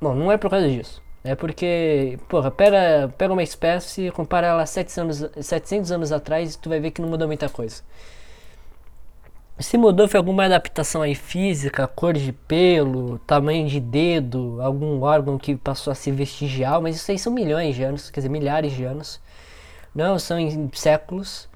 Bom, 0.00 0.14
não 0.14 0.30
é 0.30 0.36
por 0.36 0.50
causa 0.50 0.68
disso. 0.68 1.02
É 1.24 1.34
porque, 1.34 2.16
porra, 2.28 2.50
pega, 2.50 3.12
pega 3.18 3.32
uma 3.32 3.42
espécie, 3.42 4.10
compara 4.12 4.46
ela 4.46 4.64
700 4.66 5.22
anos, 5.22 5.46
700 5.46 5.92
anos 5.92 6.12
atrás 6.12 6.54
e 6.54 6.58
tu 6.58 6.68
vai 6.68 6.78
ver 6.78 6.92
que 6.92 7.02
não 7.02 7.08
mudou 7.08 7.26
muita 7.26 7.48
coisa. 7.48 7.82
Se 9.60 9.76
mudou 9.76 10.06
foi 10.06 10.18
alguma 10.18 10.44
adaptação 10.44 11.02
aí 11.02 11.16
física, 11.16 11.86
cor 11.88 12.14
de 12.14 12.32
pelo, 12.32 13.18
tamanho 13.20 13.66
de 13.66 13.80
dedo, 13.80 14.58
algum 14.62 15.02
órgão 15.02 15.36
que 15.36 15.56
passou 15.56 15.90
a 15.90 15.94
ser 15.96 16.12
vestigial, 16.12 16.80
mas 16.80 16.94
isso 16.96 17.10
aí 17.10 17.18
são 17.18 17.32
milhões 17.32 17.74
de 17.74 17.82
anos, 17.82 18.08
quer 18.08 18.20
dizer, 18.20 18.28
milhares 18.28 18.72
de 18.72 18.84
anos. 18.84 19.20
Não, 19.92 20.16
são 20.18 20.38
em 20.38 20.70
séculos. 20.74 21.48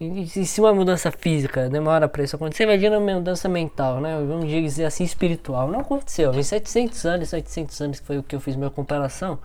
E, 0.00 0.22
e 0.22 0.46
se 0.46 0.60
uma 0.60 0.72
mudança 0.72 1.10
física 1.10 1.68
demora 1.68 2.08
para 2.08 2.22
isso 2.22 2.36
acontecer, 2.36 2.62
imagina 2.64 2.98
uma 2.98 3.14
mudança 3.14 3.48
mental, 3.48 4.00
né? 4.00 4.16
Vamos 4.26 4.48
dizer 4.48 4.84
assim, 4.84 5.02
espiritual. 5.02 5.68
Não 5.68 5.80
aconteceu. 5.80 6.32
Em 6.32 6.42
700 6.42 7.04
anos, 7.04 7.28
700 7.30 7.80
anos 7.80 8.00
que 8.00 8.06
foi 8.06 8.18
o 8.18 8.22
que 8.22 8.36
eu 8.36 8.40
fiz 8.40 8.54
minha 8.54 8.70
comparação, 8.70 9.40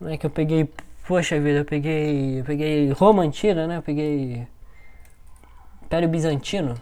não 0.00 0.10
é 0.10 0.18
que 0.18 0.26
eu 0.26 0.30
peguei, 0.30 0.68
poxa 1.08 1.40
vida, 1.40 1.60
eu 1.60 1.64
peguei, 1.64 2.40
eu 2.40 2.44
peguei 2.44 2.90
Roma 2.92 3.22
antiga, 3.22 3.66
né? 3.66 3.78
Eu 3.78 3.82
peguei 3.82 4.46
Império 5.82 6.08
Bizantino, 6.08 6.74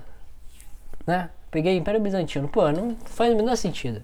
né? 1.06 1.30
Peguei 1.50 1.76
Império 1.76 2.00
Bizantino. 2.00 2.48
Pô, 2.48 2.70
não 2.72 2.96
faz 3.04 3.32
o 3.32 3.36
menor 3.36 3.56
sentido. 3.56 4.02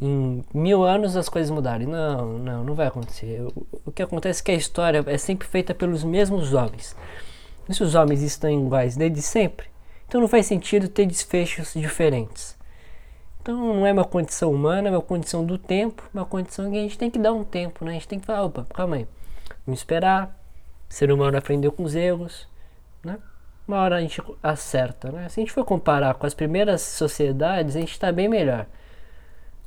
Em 0.00 0.44
mil 0.52 0.84
anos 0.84 1.16
as 1.16 1.28
coisas 1.28 1.50
mudarem. 1.50 1.86
Não, 1.86 2.38
não, 2.38 2.64
não 2.64 2.74
vai 2.74 2.86
acontecer. 2.86 3.40
O, 3.42 3.66
o 3.86 3.92
que 3.92 4.02
acontece 4.02 4.42
é 4.42 4.44
que 4.44 4.50
a 4.52 4.54
história 4.54 5.04
é 5.06 5.18
sempre 5.18 5.48
feita 5.48 5.74
pelos 5.74 6.04
mesmos 6.04 6.54
homens. 6.54 6.94
E 7.68 7.74
se 7.74 7.82
os 7.82 7.94
homens 7.94 8.22
estão 8.22 8.50
iguais 8.50 8.96
desde 8.96 9.20
sempre, 9.22 9.66
então 10.06 10.20
não 10.20 10.28
faz 10.28 10.46
sentido 10.46 10.88
ter 10.88 11.06
desfechos 11.06 11.72
diferentes. 11.74 12.56
Então 13.42 13.74
não 13.74 13.86
é 13.86 13.92
uma 13.92 14.04
condição 14.04 14.52
humana, 14.52 14.88
é 14.88 14.90
uma 14.90 15.02
condição 15.02 15.44
do 15.44 15.58
tempo, 15.58 16.02
uma 16.12 16.24
condição 16.24 16.70
que 16.70 16.76
a 16.76 16.82
gente 16.82 16.98
tem 16.98 17.10
que 17.10 17.18
dar 17.18 17.32
um 17.32 17.44
tempo, 17.44 17.84
né? 17.84 17.92
A 17.92 17.94
gente 17.94 18.08
tem 18.08 18.20
que 18.20 18.26
falar, 18.26 18.44
opa, 18.44 18.66
calma 18.74 18.96
aí, 18.96 19.06
vamos 19.64 19.80
esperar. 19.80 20.36
O 20.88 20.94
ser 20.94 21.10
humano 21.10 21.36
aprendeu 21.36 21.72
com 21.72 21.82
os 21.82 21.94
erros, 21.94 22.48
né? 23.04 23.18
Uma 23.66 23.78
hora 23.78 23.96
a 23.96 24.00
gente 24.00 24.22
acerta, 24.42 25.10
né? 25.10 25.28
Se 25.28 25.40
a 25.40 25.42
gente 25.42 25.52
for 25.52 25.64
comparar 25.64 26.14
com 26.14 26.26
as 26.26 26.34
primeiras 26.34 26.82
sociedades, 26.82 27.74
a 27.76 27.80
gente 27.80 27.92
está 27.92 28.12
bem 28.12 28.28
melhor. 28.28 28.66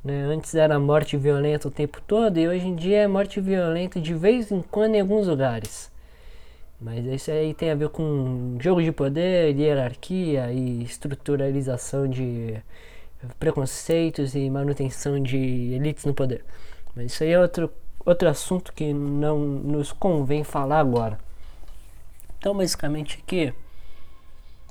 Né? 0.02 0.22
Antes 0.24 0.54
era 0.54 0.78
morte 0.78 1.16
violenta 1.16 1.68
o 1.68 1.70
tempo 1.70 2.00
todo 2.06 2.38
e 2.38 2.48
hoje 2.48 2.66
em 2.66 2.74
dia 2.74 3.02
é 3.02 3.06
morte 3.06 3.40
violenta 3.40 4.00
de 4.00 4.14
vez 4.14 4.50
em 4.50 4.62
quando 4.62 4.94
em 4.94 5.00
alguns 5.00 5.26
lugares. 5.26 5.90
Mas 6.80 7.04
isso 7.04 7.30
aí 7.30 7.52
tem 7.52 7.70
a 7.70 7.74
ver 7.74 7.90
com 7.90 8.56
jogo 8.58 8.82
de 8.82 8.90
poder, 8.90 9.54
hierarquia 9.54 10.50
e 10.50 10.82
estruturalização 10.82 12.08
de 12.08 12.56
preconceitos 13.38 14.34
e 14.34 14.48
manutenção 14.48 15.22
de 15.22 15.36
elites 15.74 16.06
no 16.06 16.14
poder. 16.14 16.42
Mas 16.96 17.12
isso 17.12 17.22
aí 17.22 17.32
é 17.32 17.38
outro, 17.40 17.70
outro 18.04 18.28
assunto 18.30 18.72
que 18.72 18.94
não 18.94 19.38
nos 19.38 19.92
convém 19.92 20.42
falar 20.42 20.80
agora. 20.80 21.18
Então, 22.38 22.56
basicamente 22.56 23.22
aqui. 23.22 23.52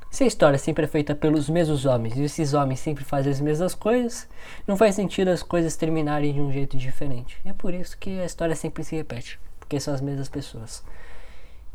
Se 0.10 0.24
a 0.24 0.28
história 0.28 0.58
sempre 0.58 0.86
é 0.86 0.88
feita 0.88 1.14
pelos 1.14 1.48
mesmos 1.48 1.86
homens 1.86 2.18
e 2.18 2.24
esses 2.24 2.56
homens 2.56 2.80
sempre 2.80 3.04
fazem 3.04 3.32
as 3.32 3.40
mesmas 3.40 3.76
coisas, 3.76 4.28
não 4.66 4.76
faz 4.76 4.96
sentido 4.96 5.30
as 5.30 5.44
coisas 5.44 5.76
terminarem 5.76 6.34
de 6.34 6.42
um 6.42 6.52
jeito 6.52 6.76
diferente. 6.76 7.38
É 7.46 7.54
por 7.54 7.76
isso 7.76 7.96
que 7.98 8.20
a 8.20 8.26
história 8.26 8.56
sempre 8.56 8.84
se 8.84 8.96
repete, 8.96 9.40
porque 9.60 9.80
são 9.80 9.94
as 9.94 10.02
mesmas 10.02 10.28
pessoas. 10.28 10.84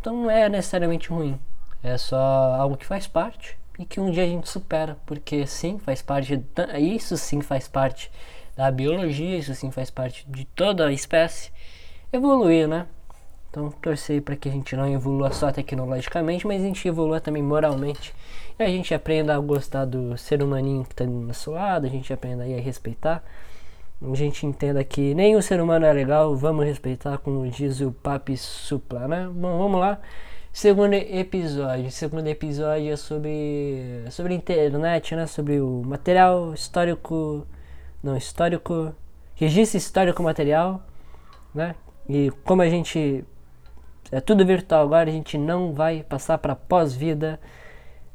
Então 0.01 0.23
não 0.23 0.31
é 0.31 0.49
necessariamente 0.49 1.11
ruim, 1.11 1.39
é 1.83 1.97
só 1.97 2.17
algo 2.59 2.77
que 2.77 2.85
faz 2.85 3.07
parte 3.07 3.57
e 3.79 3.85
que 3.85 4.01
um 4.01 4.11
dia 4.11 4.25
a 4.25 4.27
gente 4.27 4.49
supera, 4.49 4.99
porque 5.07 5.47
sim, 5.47 5.79
faz 5.79 6.03
parte, 6.03 6.43
isso 6.79 7.17
sim 7.17 7.41
faz 7.41 7.69
parte 7.69 8.11
da 8.57 8.71
biologia, 8.71 9.39
isso 9.39 9.55
sim 9.55 9.71
faz 9.71 9.91
parte 9.91 10.29
de 10.29 10.45
toda 10.45 10.89
a 10.89 10.93
espécie 10.93 11.53
evoluir, 12.13 12.67
né? 12.67 12.87
Então, 13.55 13.71
torcer 13.71 14.21
para 14.21 14.35
que 14.35 14.49
a 14.49 14.53
gente 14.53 14.75
não 14.75 14.85
evolua 14.93 15.31
só 15.31 15.53
tecnologicamente, 15.53 16.45
mas 16.45 16.61
a 16.61 16.67
gente 16.67 16.89
evolua 16.89 17.21
também 17.21 17.41
moralmente. 17.41 18.13
E 18.59 18.63
a 18.65 18.67
gente 18.67 18.93
aprenda 18.93 19.33
a 19.33 19.39
gostar 19.39 19.85
do 19.85 20.19
ser 20.19 20.43
humaninho 20.43 20.83
que 20.83 20.93
está 20.93 21.05
do 21.05 21.13
nosso 21.13 21.53
lado, 21.53 21.87
a 21.87 21.89
gente 21.89 22.13
aprenda 22.13 22.43
a 22.43 22.47
respeitar. 22.61 23.23
A 24.03 24.15
gente 24.17 24.45
entenda 24.45 24.83
que 24.83 25.15
nenhum 25.15 25.41
ser 25.41 25.61
humano 25.61 25.87
é 25.87 25.93
legal, 25.93 26.35
vamos 26.35 26.65
respeitar, 26.65 27.17
como 27.19 27.49
diz 27.49 27.81
o 27.81 27.93
Papi 27.93 28.37
Supla, 28.37 29.07
né? 29.07 29.31
Bom, 29.33 29.57
vamos 29.57 29.79
lá. 29.79 30.01
Segundo 30.53 30.95
episódio. 30.95 31.93
Segundo 31.93 32.27
episódio 32.27 32.93
é 32.93 32.97
sobre, 32.97 34.05
sobre 34.11 34.35
internet, 34.35 35.15
né? 35.15 35.29
Sobre 35.29 35.61
o 35.61 35.81
material 35.87 36.53
histórico. 36.53 37.47
Não, 38.03 38.17
histórico. 38.17 38.93
Registro 39.37 39.79
histórico 39.79 40.25
material, 40.25 40.83
né? 41.55 41.77
E 42.09 42.33
como 42.45 42.61
a 42.61 42.69
gente 42.69 43.25
é 44.15 44.21
tudo 44.21 44.47
virtual 44.47 44.85
agora, 44.85 45.11
a 45.11 45.13
gente 45.13 45.37
não 45.37 45.73
vai 45.73 46.05
passar 46.05 46.39
para 46.39 46.55
pós-vida 46.55 47.41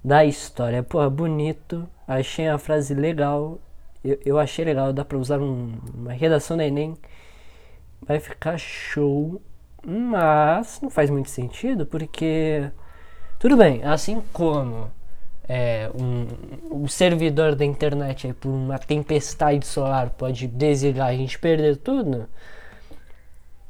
da 0.02 0.24
história. 0.24 0.82
Pô, 0.82 1.08
bonito, 1.10 1.86
achei 2.08 2.48
a 2.48 2.58
frase 2.58 2.94
legal. 2.94 3.60
Eu, 4.02 4.18
eu 4.26 4.40
achei 4.40 4.64
legal, 4.64 4.94
dá 4.94 5.04
para 5.04 5.18
usar 5.18 5.40
um, 5.42 5.78
uma 5.94 6.14
redação 6.14 6.56
da 6.56 6.66
Enem. 6.66 6.96
Vai 8.02 8.18
ficar 8.22 8.58
show, 8.58 9.42
mas 9.86 10.80
não 10.82 10.90
faz 10.90 11.10
muito 11.10 11.30
sentido 11.30 11.86
porque. 11.86 12.72
Tudo 13.38 13.58
bem, 13.58 13.84
assim 13.84 14.24
como 14.32 14.90
é, 15.50 15.92
um, 15.94 16.84
um 16.84 16.88
servidor 16.88 17.56
da 17.56 17.66
internet 17.66 18.28
aí, 18.28 18.34
por 18.34 18.50
uma 18.50 18.80
tempestade 18.80 19.68
solar 19.68 20.12
pode 20.12 20.48
desligar 20.48 21.08
a 21.08 21.14
gente 21.14 21.38
perder 21.40 21.76
tudo 21.78 22.28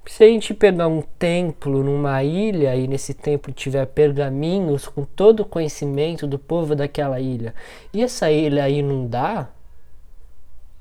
se 0.10 0.24
a 0.24 0.28
gente 0.28 0.56
pegar 0.56 0.88
um 0.88 1.04
templo 1.04 1.84
numa 1.84 2.24
ilha 2.24 2.76
e 2.76 2.88
nesse 2.88 3.14
templo 3.14 3.54
tiver 3.54 3.86
pergaminhos 3.86 4.88
com 4.88 5.06
todo 5.06 5.42
o 5.42 5.46
conhecimento 5.46 6.26
do 6.26 6.40
povo 6.40 6.76
daquela 6.76 7.20
ilha, 7.20 7.54
e 7.94 8.02
essa 8.02 8.32
ilha 8.32 8.66
dá, 9.08 9.50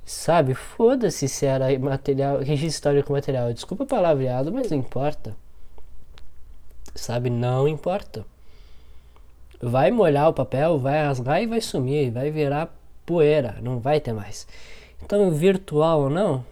sabe? 0.02 0.54
Foda-se 0.54 1.28
se 1.28 1.44
era 1.44 1.78
material, 1.78 2.38
registro 2.38 2.68
histórico 2.68 3.12
material. 3.12 3.52
Desculpa 3.52 3.84
o 3.84 3.86
palavreado, 3.86 4.50
mas 4.50 4.70
não 4.70 4.78
importa. 4.78 5.36
Sabe? 6.94 7.28
Não 7.28 7.68
importa. 7.68 8.24
Vai 9.60 9.90
molhar 9.90 10.30
o 10.30 10.32
papel, 10.32 10.78
vai 10.78 11.04
rasgar 11.04 11.42
e 11.42 11.46
vai 11.46 11.60
sumir, 11.60 12.10
vai 12.10 12.30
virar 12.30 12.74
poeira, 13.04 13.58
não 13.60 13.78
vai 13.78 14.00
ter 14.00 14.14
mais. 14.14 14.48
Então, 15.02 15.30
virtual 15.30 16.04
ou 16.04 16.10
não, 16.10 16.42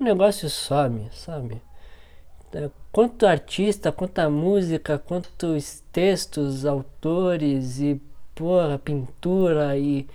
o 0.00 0.02
negócio 0.02 0.50
some, 0.50 1.08
sabe? 1.12 1.62
É, 2.54 2.70
quanto 2.90 3.26
artista, 3.26 3.90
quanta 3.90 4.28
música, 4.28 4.98
quantos 4.98 5.82
textos, 5.90 6.66
autores 6.66 7.80
e 7.80 8.00
porra, 8.34 8.78
pintura 8.78 9.76
e, 9.78 10.06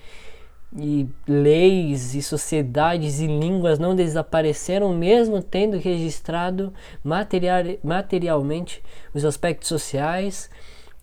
e 0.75 1.07
leis 1.27 2.13
e 2.13 2.21
sociedades 2.21 3.19
e 3.19 3.27
línguas 3.27 3.79
não 3.79 3.95
desapareceram 3.95 4.93
mesmo 4.93 5.41
tendo 5.41 5.77
registrado 5.77 6.73
material, 7.03 7.63
materialmente 7.83 8.83
os 9.13 9.25
aspectos 9.25 9.67
sociais, 9.67 10.49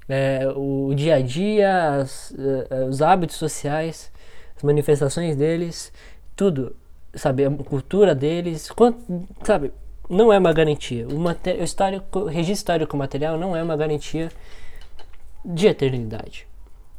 é, 0.09 0.47
o 0.55 0.93
dia 0.95 1.17
a 1.17 1.21
dia, 1.21 1.95
as, 1.97 2.31
uh, 2.31 2.87
os 2.89 3.01
hábitos 3.03 3.37
sociais, 3.37 4.13
as 4.57 4.63
manifestações 4.63 5.35
deles, 5.35 5.93
tudo, 6.37 6.77
sabe, 7.15 7.45
a 7.45 7.51
cultura 7.51 8.15
deles, 8.15 8.71
quanto, 8.71 9.27
sabe, 9.43 9.73
não 10.09 10.33
é 10.33 10.39
uma 10.39 10.53
garantia. 10.53 11.07
O, 11.09 11.19
o 11.19 11.65
histórico, 11.65 12.25
registro 12.25 12.53
histórico 12.53 12.97
material 12.97 13.39
não 13.39 13.57
é 13.57 13.63
uma 13.63 13.77
garantia 13.77 14.31
de 15.45 15.67
eternidade. 15.67 16.47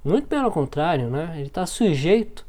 Muito 0.04 0.28
pelo 0.28 0.52
contrário, 0.52 1.10
né? 1.10 1.34
Ele 1.36 1.48
está 1.48 1.66
sujeito 1.66 2.46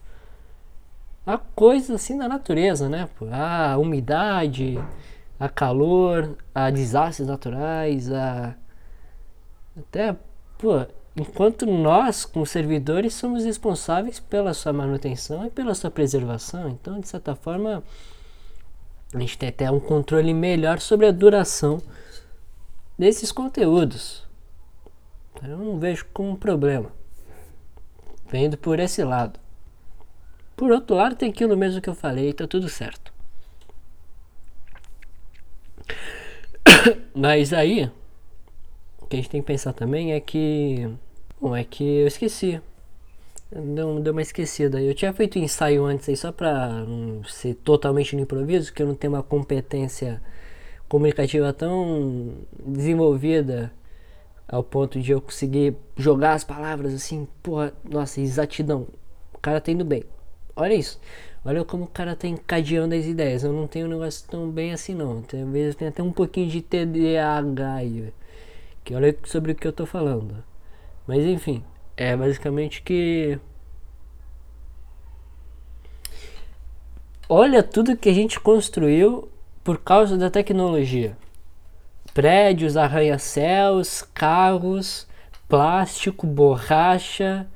a 1.27 1.39
coisas 1.39 1.91
assim 1.91 2.19
da 2.19 2.29
natureza, 2.29 2.89
né? 2.89 3.09
A 3.33 3.77
umidade, 3.79 4.79
a 5.41 5.49
calor, 5.49 6.37
a 6.55 6.71
desastres 6.71 7.27
naturais, 7.27 8.13
a 8.13 8.55
até, 9.79 10.17
pô, 10.59 10.87
enquanto 11.15 11.67
nós, 11.67 12.25
como 12.25 12.47
servidores, 12.47 13.13
somos 13.15 13.45
responsáveis 13.45 14.19
pela 14.19 14.55
sua 14.55 14.73
manutenção 14.73 15.45
e 15.47 15.51
pela 15.51 15.75
sua 15.75 15.91
preservação. 15.91 16.71
Então, 16.71 16.99
de 16.99 17.09
certa 17.09 17.35
forma, 17.35 17.83
a 19.15 19.19
gente 19.19 19.39
tem 19.39 19.49
até 19.49 19.71
um 19.71 19.81
controle 19.81 20.35
melhor 20.35 20.81
sobre 20.81 21.07
a 21.07 21.13
duração 21.13 21.81
desses 22.99 23.31
conteúdos. 23.31 24.25
Eu 25.43 25.57
não 25.57 25.79
vejo 25.79 26.07
como 26.13 26.37
problema. 26.37 26.91
vendo 28.29 28.59
por 28.59 28.81
esse 28.81 29.05
lado. 29.05 29.39
Por 30.57 30.73
outro 30.73 30.97
lado, 30.97 31.15
tem 31.15 31.31
aquilo 31.31 31.57
mesmo 31.57 31.81
que 31.81 31.89
eu 31.89 31.95
falei, 31.95 32.33
tá 32.33 32.47
tudo 32.47 32.69
certo. 32.69 33.13
Mas 37.15 37.53
aí, 37.53 37.91
o 39.01 39.07
que 39.07 39.17
a 39.17 39.19
gente 39.19 39.31
tem 39.31 39.41
que 39.41 39.47
pensar 39.47 39.73
também 39.73 40.13
é 40.13 40.21
que. 40.21 40.91
Bom, 41.41 41.55
é 41.55 41.63
que 41.63 41.85
eu 41.85 42.07
esqueci. 42.07 42.61
Deu, 43.57 44.01
deu 44.01 44.13
uma 44.13 44.23
esquecida. 44.23 44.81
Eu 44.81 44.95
tinha 44.95 45.13
feito 45.13 45.39
ensaio 45.39 45.85
antes 45.85 46.09
aí 46.09 46.17
só 46.17 46.31
pra 46.31 46.69
não 46.69 47.25
ser 47.25 47.55
totalmente 47.55 48.15
no 48.15 48.23
improviso, 48.23 48.73
que 48.73 48.83
eu 48.83 48.87
não 48.87 48.95
tenho 48.95 49.15
uma 49.15 49.23
competência 49.23 50.21
comunicativa 50.89 51.53
tão 51.53 52.35
desenvolvida 52.65 53.73
ao 54.47 54.63
ponto 54.63 55.01
de 55.01 55.13
eu 55.13 55.21
conseguir 55.21 55.75
jogar 55.97 56.35
as 56.35 56.45
palavras 56.45 56.95
assim, 56.95 57.27
porra, 57.43 57.73
nossa, 57.89 58.21
exatidão. 58.21 58.87
O 59.33 59.39
cara 59.39 59.61
tá 59.61 59.73
indo 59.73 59.85
bem. 59.85 60.05
Olha 60.55 60.75
isso. 60.75 61.01
Olha 61.45 61.65
como 61.65 61.85
o 61.85 61.89
cara 61.89 62.17
tá 62.17 62.27
encadeando 62.29 62.95
as 62.95 63.07
ideias. 63.07 63.45
Eu 63.45 63.53
não 63.53 63.67
tenho 63.67 63.87
um 63.87 63.91
negócio 63.91 64.29
tão 64.29 64.51
bem 64.51 64.73
assim 64.73 64.95
não. 64.95 65.23
Talvez 65.23 65.69
eu 65.69 65.75
tenha 65.75 65.91
até 65.91 66.03
um 66.03 66.13
pouquinho 66.13 66.49
de 66.49 66.61
TDAH 66.61 67.75
aí. 67.75 68.13
Que 68.85 68.95
olha 68.95 69.17
sobre 69.25 69.53
o 69.53 69.55
que 69.55 69.67
eu 69.67 69.73
tô 69.73 69.87
falando. 69.87 70.45
Mas 71.07 71.25
enfim, 71.25 71.63
é 71.97 72.17
basicamente 72.17 72.83
que 72.83 73.39
Olha 77.29 77.63
tudo 77.63 77.97
que 77.97 78.09
a 78.09 78.15
gente 78.15 78.39
construiu 78.39 79.29
por 79.65 79.79
causa 79.79 80.17
da 80.17 80.31
tecnologia. 80.31 81.17
Prédios, 82.15 82.77
arranha-céus, 82.77 84.03
carros, 84.15 85.09
plástico, 85.49 86.25
borracha, 86.25 87.49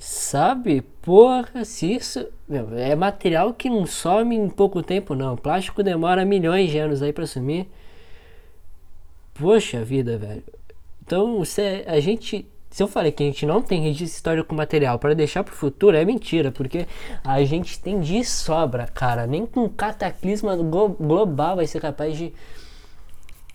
Sabe? 0.00 0.80
Porra, 1.02 1.62
se 1.62 1.94
isso. 1.94 2.26
Meu, 2.48 2.74
é 2.76 2.96
material 2.96 3.52
que 3.52 3.68
não 3.68 3.84
some 3.86 4.34
em 4.34 4.48
pouco 4.48 4.82
tempo, 4.82 5.14
não. 5.14 5.36
Plástico 5.36 5.82
demora 5.82 6.24
milhões 6.24 6.70
de 6.70 6.78
anos 6.78 7.02
aí 7.02 7.12
pra 7.12 7.26
sumir. 7.26 7.68
Poxa 9.34 9.84
vida, 9.84 10.16
velho. 10.16 10.42
Então, 11.02 11.44
se 11.44 11.84
a 11.86 12.00
gente. 12.00 12.46
Se 12.70 12.82
eu 12.82 12.88
falei 12.88 13.10
que 13.10 13.22
a 13.22 13.26
gente 13.26 13.44
não 13.44 13.60
tem 13.60 13.82
registro 13.82 14.16
histórico 14.16 14.54
material 14.54 14.98
para 14.98 15.12
deixar 15.12 15.42
pro 15.42 15.54
futuro, 15.54 15.96
é 15.96 16.04
mentira, 16.04 16.52
porque 16.52 16.86
a 17.24 17.42
gente 17.42 17.80
tem 17.80 17.98
de 17.98 18.24
sobra, 18.24 18.86
cara. 18.86 19.26
Nem 19.26 19.44
com 19.44 19.68
cataclisma 19.68 20.56
global 20.56 21.56
vai 21.56 21.66
ser 21.66 21.80
capaz 21.80 22.16
de. 22.16 22.32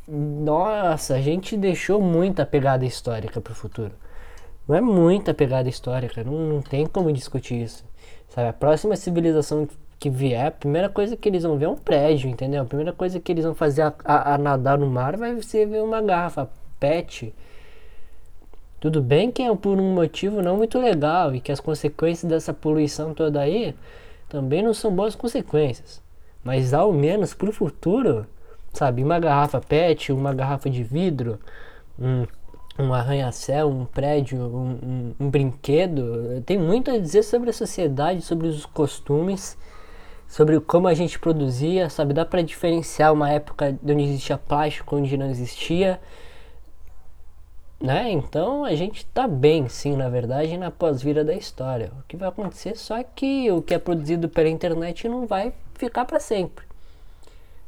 Nossa, 0.07 1.15
a 1.15 1.21
gente 1.21 1.55
deixou 1.55 2.01
muita 2.01 2.45
pegada 2.45 2.85
histórica 2.85 3.39
pro 3.39 3.55
futuro. 3.55 3.93
Não 4.67 4.75
é 4.75 4.81
muita 4.81 5.33
pegada 5.33 5.69
histórica, 5.69 6.23
não, 6.23 6.33
não 6.33 6.61
tem 6.61 6.85
como 6.85 7.11
discutir 7.11 7.61
isso. 7.61 7.85
Sabe, 8.27 8.49
a 8.49 8.53
próxima 8.53 8.95
civilização 8.95 9.67
que 9.97 10.09
vier, 10.09 10.47
a 10.47 10.51
primeira 10.51 10.89
coisa 10.89 11.15
que 11.15 11.29
eles 11.29 11.43
vão 11.43 11.57
ver 11.57 11.65
é 11.65 11.69
um 11.69 11.75
prédio, 11.75 12.29
entendeu? 12.29 12.63
A 12.63 12.65
primeira 12.65 12.91
coisa 12.91 13.19
que 13.19 13.31
eles 13.31 13.45
vão 13.45 13.55
fazer 13.55 13.83
a, 13.83 13.93
a, 14.03 14.33
a 14.33 14.37
nadar 14.37 14.77
no 14.77 14.87
mar 14.87 15.15
vai 15.15 15.41
ser 15.41 15.67
ver 15.67 15.81
uma 15.81 16.01
garrafa 16.01 16.49
PET. 16.79 17.33
Tudo 18.79 19.01
bem 19.01 19.31
que 19.31 19.41
é 19.41 19.55
por 19.55 19.79
um 19.79 19.93
motivo 19.93 20.41
não 20.41 20.57
muito 20.57 20.79
legal 20.79 21.33
e 21.33 21.41
que 21.41 21.51
as 21.51 21.59
consequências 21.59 22.29
dessa 22.29 22.53
poluição 22.53 23.13
toda 23.13 23.39
aí 23.39 23.75
também 24.29 24.61
não 24.61 24.73
são 24.73 24.93
boas 24.93 25.15
consequências. 25.15 26.01
Mas 26.43 26.73
ao 26.73 26.91
menos 26.91 27.33
para 27.33 27.49
o 27.49 27.53
futuro, 27.53 28.27
sabe, 28.73 29.03
uma 29.03 29.19
garrafa 29.19 29.59
PET, 29.59 30.11
uma 30.11 30.33
garrafa 30.33 30.69
de 30.69 30.83
vidro, 30.83 31.39
um 31.97 32.25
um 32.77 32.93
arranha-céu, 32.93 33.69
um 33.69 33.85
prédio, 33.85 34.37
um, 34.37 34.79
um, 34.83 35.15
um, 35.19 35.29
brinquedo. 35.29 36.43
Tem 36.45 36.57
muito 36.57 36.91
a 36.91 36.97
dizer 36.97 37.23
sobre 37.23 37.49
a 37.49 37.53
sociedade, 37.53 38.21
sobre 38.21 38.47
os 38.47 38.65
costumes, 38.65 39.57
sobre 40.27 40.59
como 40.59 40.87
a 40.87 40.93
gente 40.93 41.17
produzia, 41.17 41.89
sabe? 41.89 42.13
Dá 42.13 42.25
para 42.25 42.41
diferenciar 42.41 43.13
uma 43.13 43.29
época 43.31 43.77
onde 43.83 44.03
existia 44.03 44.37
plástico, 44.37 44.95
onde 44.95 45.15
não 45.15 45.29
existia. 45.29 45.99
Né? 47.79 48.09
Então 48.11 48.63
a 48.63 48.73
gente 48.73 48.99
está 48.99 49.27
bem, 49.27 49.67
sim, 49.67 49.95
na 49.95 50.09
verdade, 50.09 50.57
na 50.57 50.71
pós-vida 50.71 51.23
da 51.23 51.33
história. 51.33 51.91
O 51.99 52.03
que 52.07 52.15
vai 52.15 52.29
acontecer 52.29 52.75
só 52.77 52.97
é 52.97 53.03
que 53.03 53.51
o 53.51 53.61
que 53.61 53.73
é 53.73 53.79
produzido 53.79 54.29
pela 54.29 54.49
internet 54.49 55.07
não 55.07 55.27
vai 55.27 55.53
ficar 55.73 56.05
para 56.05 56.19
sempre. 56.19 56.65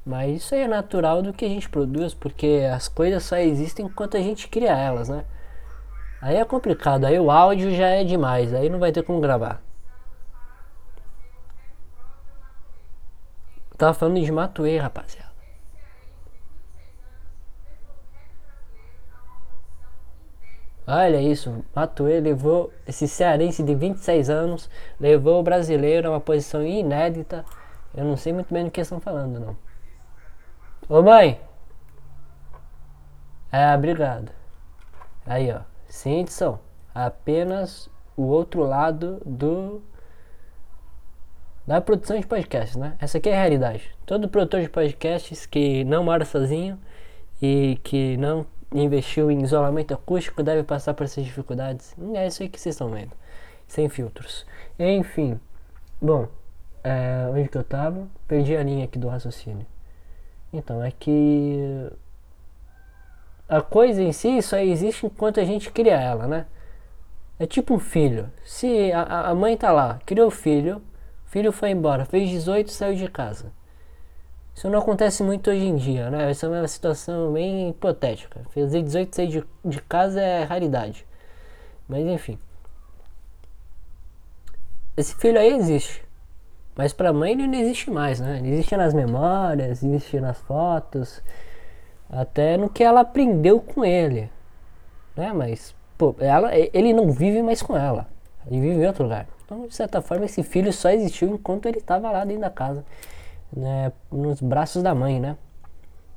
Mas 0.06 0.38
isso 0.38 0.56
aí 0.56 0.62
é 0.62 0.68
natural 0.68 1.22
do 1.22 1.34
que 1.34 1.44
a 1.44 1.50
gente 1.50 1.70
produz, 1.70 2.14
porque 2.14 2.66
as 2.74 2.88
coisas 2.88 3.24
só 3.24 3.36
existem 3.38 3.86
enquanto 3.86 4.16
a 4.16 4.22
gente 4.22 4.48
cria 4.48 4.72
elas, 4.72 5.10
né? 5.10 5.26
Aí 6.22 6.38
é 6.38 6.46
complicado, 6.46 7.06
aí 7.06 7.20
o 7.20 7.30
áudio 7.30 7.76
já 7.76 7.88
é 7.88 8.04
demais, 8.04 8.54
aí 8.54 8.70
não 8.70 8.80
vai 8.80 8.92
ter 8.92 9.04
como 9.04 9.20
gravar. 9.20 9.62
Tava 13.78 13.94
falando 13.94 14.20
de 14.20 14.32
Matuê, 14.32 14.78
rapaziada. 14.78 15.27
Olha 20.88 21.22
isso, 21.22 21.66
Matuê 21.76 22.22
levou 22.22 22.72
esse 22.88 23.10
cearense 23.10 23.62
de 23.62 23.76
26 23.76 24.30
anos, 24.30 24.70
levou 24.98 25.42
o 25.42 25.44
brasileiro 25.44 26.08
a 26.08 26.12
uma 26.12 26.22
posição 26.22 26.66
inédita. 26.66 27.44
Eu 27.94 28.06
não 28.06 28.16
sei 28.16 28.32
muito 28.32 28.54
bem 28.54 28.64
do 28.64 28.72
que 28.72 28.80
estão 28.80 29.02
falando, 29.02 29.38
não. 29.38 29.58
Ô 30.88 31.02
mãe. 31.02 31.42
É, 33.52 33.76
obrigado. 33.76 34.32
Aí, 35.26 35.52
ó. 35.52 35.60
Simpson. 35.90 36.58
Apenas 36.96 37.90
o 38.16 38.24
outro 38.24 38.64
lado 38.64 39.22
do 39.26 39.82
da 41.68 41.82
produção 41.82 42.18
de 42.18 42.26
podcasts, 42.26 42.78
né? 42.78 42.96
Essa 42.98 43.18
aqui 43.18 43.28
é 43.28 43.34
a 43.34 43.40
realidade. 43.42 43.94
Todo 44.06 44.30
produtor 44.30 44.62
de 44.62 44.70
podcasts 44.70 45.46
que 45.46 45.84
não 45.84 46.06
mora 46.06 46.24
sozinho 46.24 46.80
e 47.42 47.78
que 47.84 48.16
não 48.16 48.46
investiu 48.74 49.32
em 49.32 49.42
isolamento 49.44 49.94
acústico 49.94 50.44
deve 50.44 50.64
passar 50.64 50.94
por 50.94 51.06
essas 51.06 51.24
dificuldades. 51.24 51.96
É 52.14 52.28
isso 52.28 52.44
aí 52.44 52.50
que 52.50 52.60
vocês 52.60 52.76
estão 52.76 52.90
vendo. 52.90 53.12
Sem 53.68 53.90
filtros. 53.90 54.46
Enfim. 54.78 55.40
Bom, 56.02 56.28
é, 56.84 57.28
onde 57.32 57.50
que 57.50 57.58
eu 57.58 57.64
tava? 57.64 58.08
Perdi 58.28 58.56
a 58.56 58.64
linha 58.64 58.86
aqui 58.86 59.00
do 59.00 59.08
raciocínio. 59.08 59.66
Então, 60.54 60.84
é 60.84 60.92
que 60.92 61.90
a 63.48 63.62
coisa 63.62 64.02
em 64.02 64.12
si 64.12 64.42
só 64.42 64.58
existe 64.58 65.06
enquanto 65.06 65.40
a 65.40 65.46
gente 65.46 65.72
cria 65.72 66.00
ela, 66.00 66.28
né? 66.28 66.46
É 67.40 67.46
tipo 67.46 67.74
um 67.74 67.80
filho. 67.80 68.30
Se 68.44 68.92
a, 68.92 69.30
a 69.30 69.36
mãe 69.36 69.56
tá 69.56 69.72
lá, 69.72 70.00
criou 70.06 70.28
o 70.28 70.32
filho, 70.32 70.82
o 71.26 71.30
filho 71.30 71.52
foi 71.52 71.70
embora, 71.72 72.06
fez 72.06 72.30
18 72.30 72.72
saiu 72.72 72.96
de 72.96 73.08
casa. 73.08 73.52
Isso 74.58 74.68
não 74.72 74.80
acontece 74.80 75.22
muito 75.22 75.52
hoje 75.52 75.68
em 75.68 75.76
dia, 75.76 76.10
né? 76.10 76.32
Essa 76.32 76.48
é 76.48 76.50
uma 76.50 76.68
situação 76.68 77.32
bem 77.32 77.70
hipotética. 77.70 78.42
Fazer 78.50 78.82
18 78.82 79.16
sair 79.16 79.28
de, 79.28 79.44
de 79.64 79.80
casa 79.84 80.20
é 80.20 80.44
raridade. 80.46 81.06
Mas 81.88 82.04
enfim. 82.08 82.40
Esse 84.98 85.14
filho 85.14 85.40
aí 85.40 85.54
existe. 85.54 86.04
Mas 86.76 86.92
para 86.92 87.12
a 87.12 87.14
mãe 87.14 87.34
ele 87.34 87.46
não 87.46 87.54
existe 87.54 87.92
mais, 87.92 88.20
né? 88.20 88.40
Ele 88.40 88.50
existe 88.50 88.76
nas 88.76 88.96
memórias, 88.96 89.84
existe 89.84 90.20
nas 90.20 90.40
fotos, 90.40 91.22
até 92.10 92.58
no 92.58 92.68
que 92.68 92.84
ela 92.84 93.02
aprendeu 93.02 93.60
com 93.60 93.86
ele, 93.86 94.28
né? 95.16 95.32
Mas 95.34 95.76
pô, 96.00 96.16
ela, 96.18 96.50
ele 96.56 96.94
não 96.94 97.12
vive 97.12 97.44
mais 97.44 97.62
com 97.62 97.78
ela, 97.78 98.08
ele 98.48 98.60
vive 98.60 98.82
em 98.82 98.88
outro 98.88 99.04
lugar. 99.04 99.28
Então, 99.46 99.68
de 99.68 99.76
certa 99.76 100.02
forma, 100.02 100.26
esse 100.26 100.42
filho 100.42 100.74
só 100.74 100.90
existiu 100.90 101.30
enquanto 101.30 101.68
ele 101.68 101.78
estava 101.78 102.10
lá 102.10 102.26
dentro 102.26 102.42
da 102.42 102.50
casa, 102.50 102.84
né? 103.56 103.92
nos 104.12 104.42
braços 104.42 104.84
da 104.84 104.94
mãe, 104.94 105.20
né? 105.20 105.38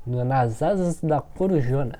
Nas 0.06 0.62
asas 0.62 1.00
da 1.00 1.20
corujona. 1.20 1.98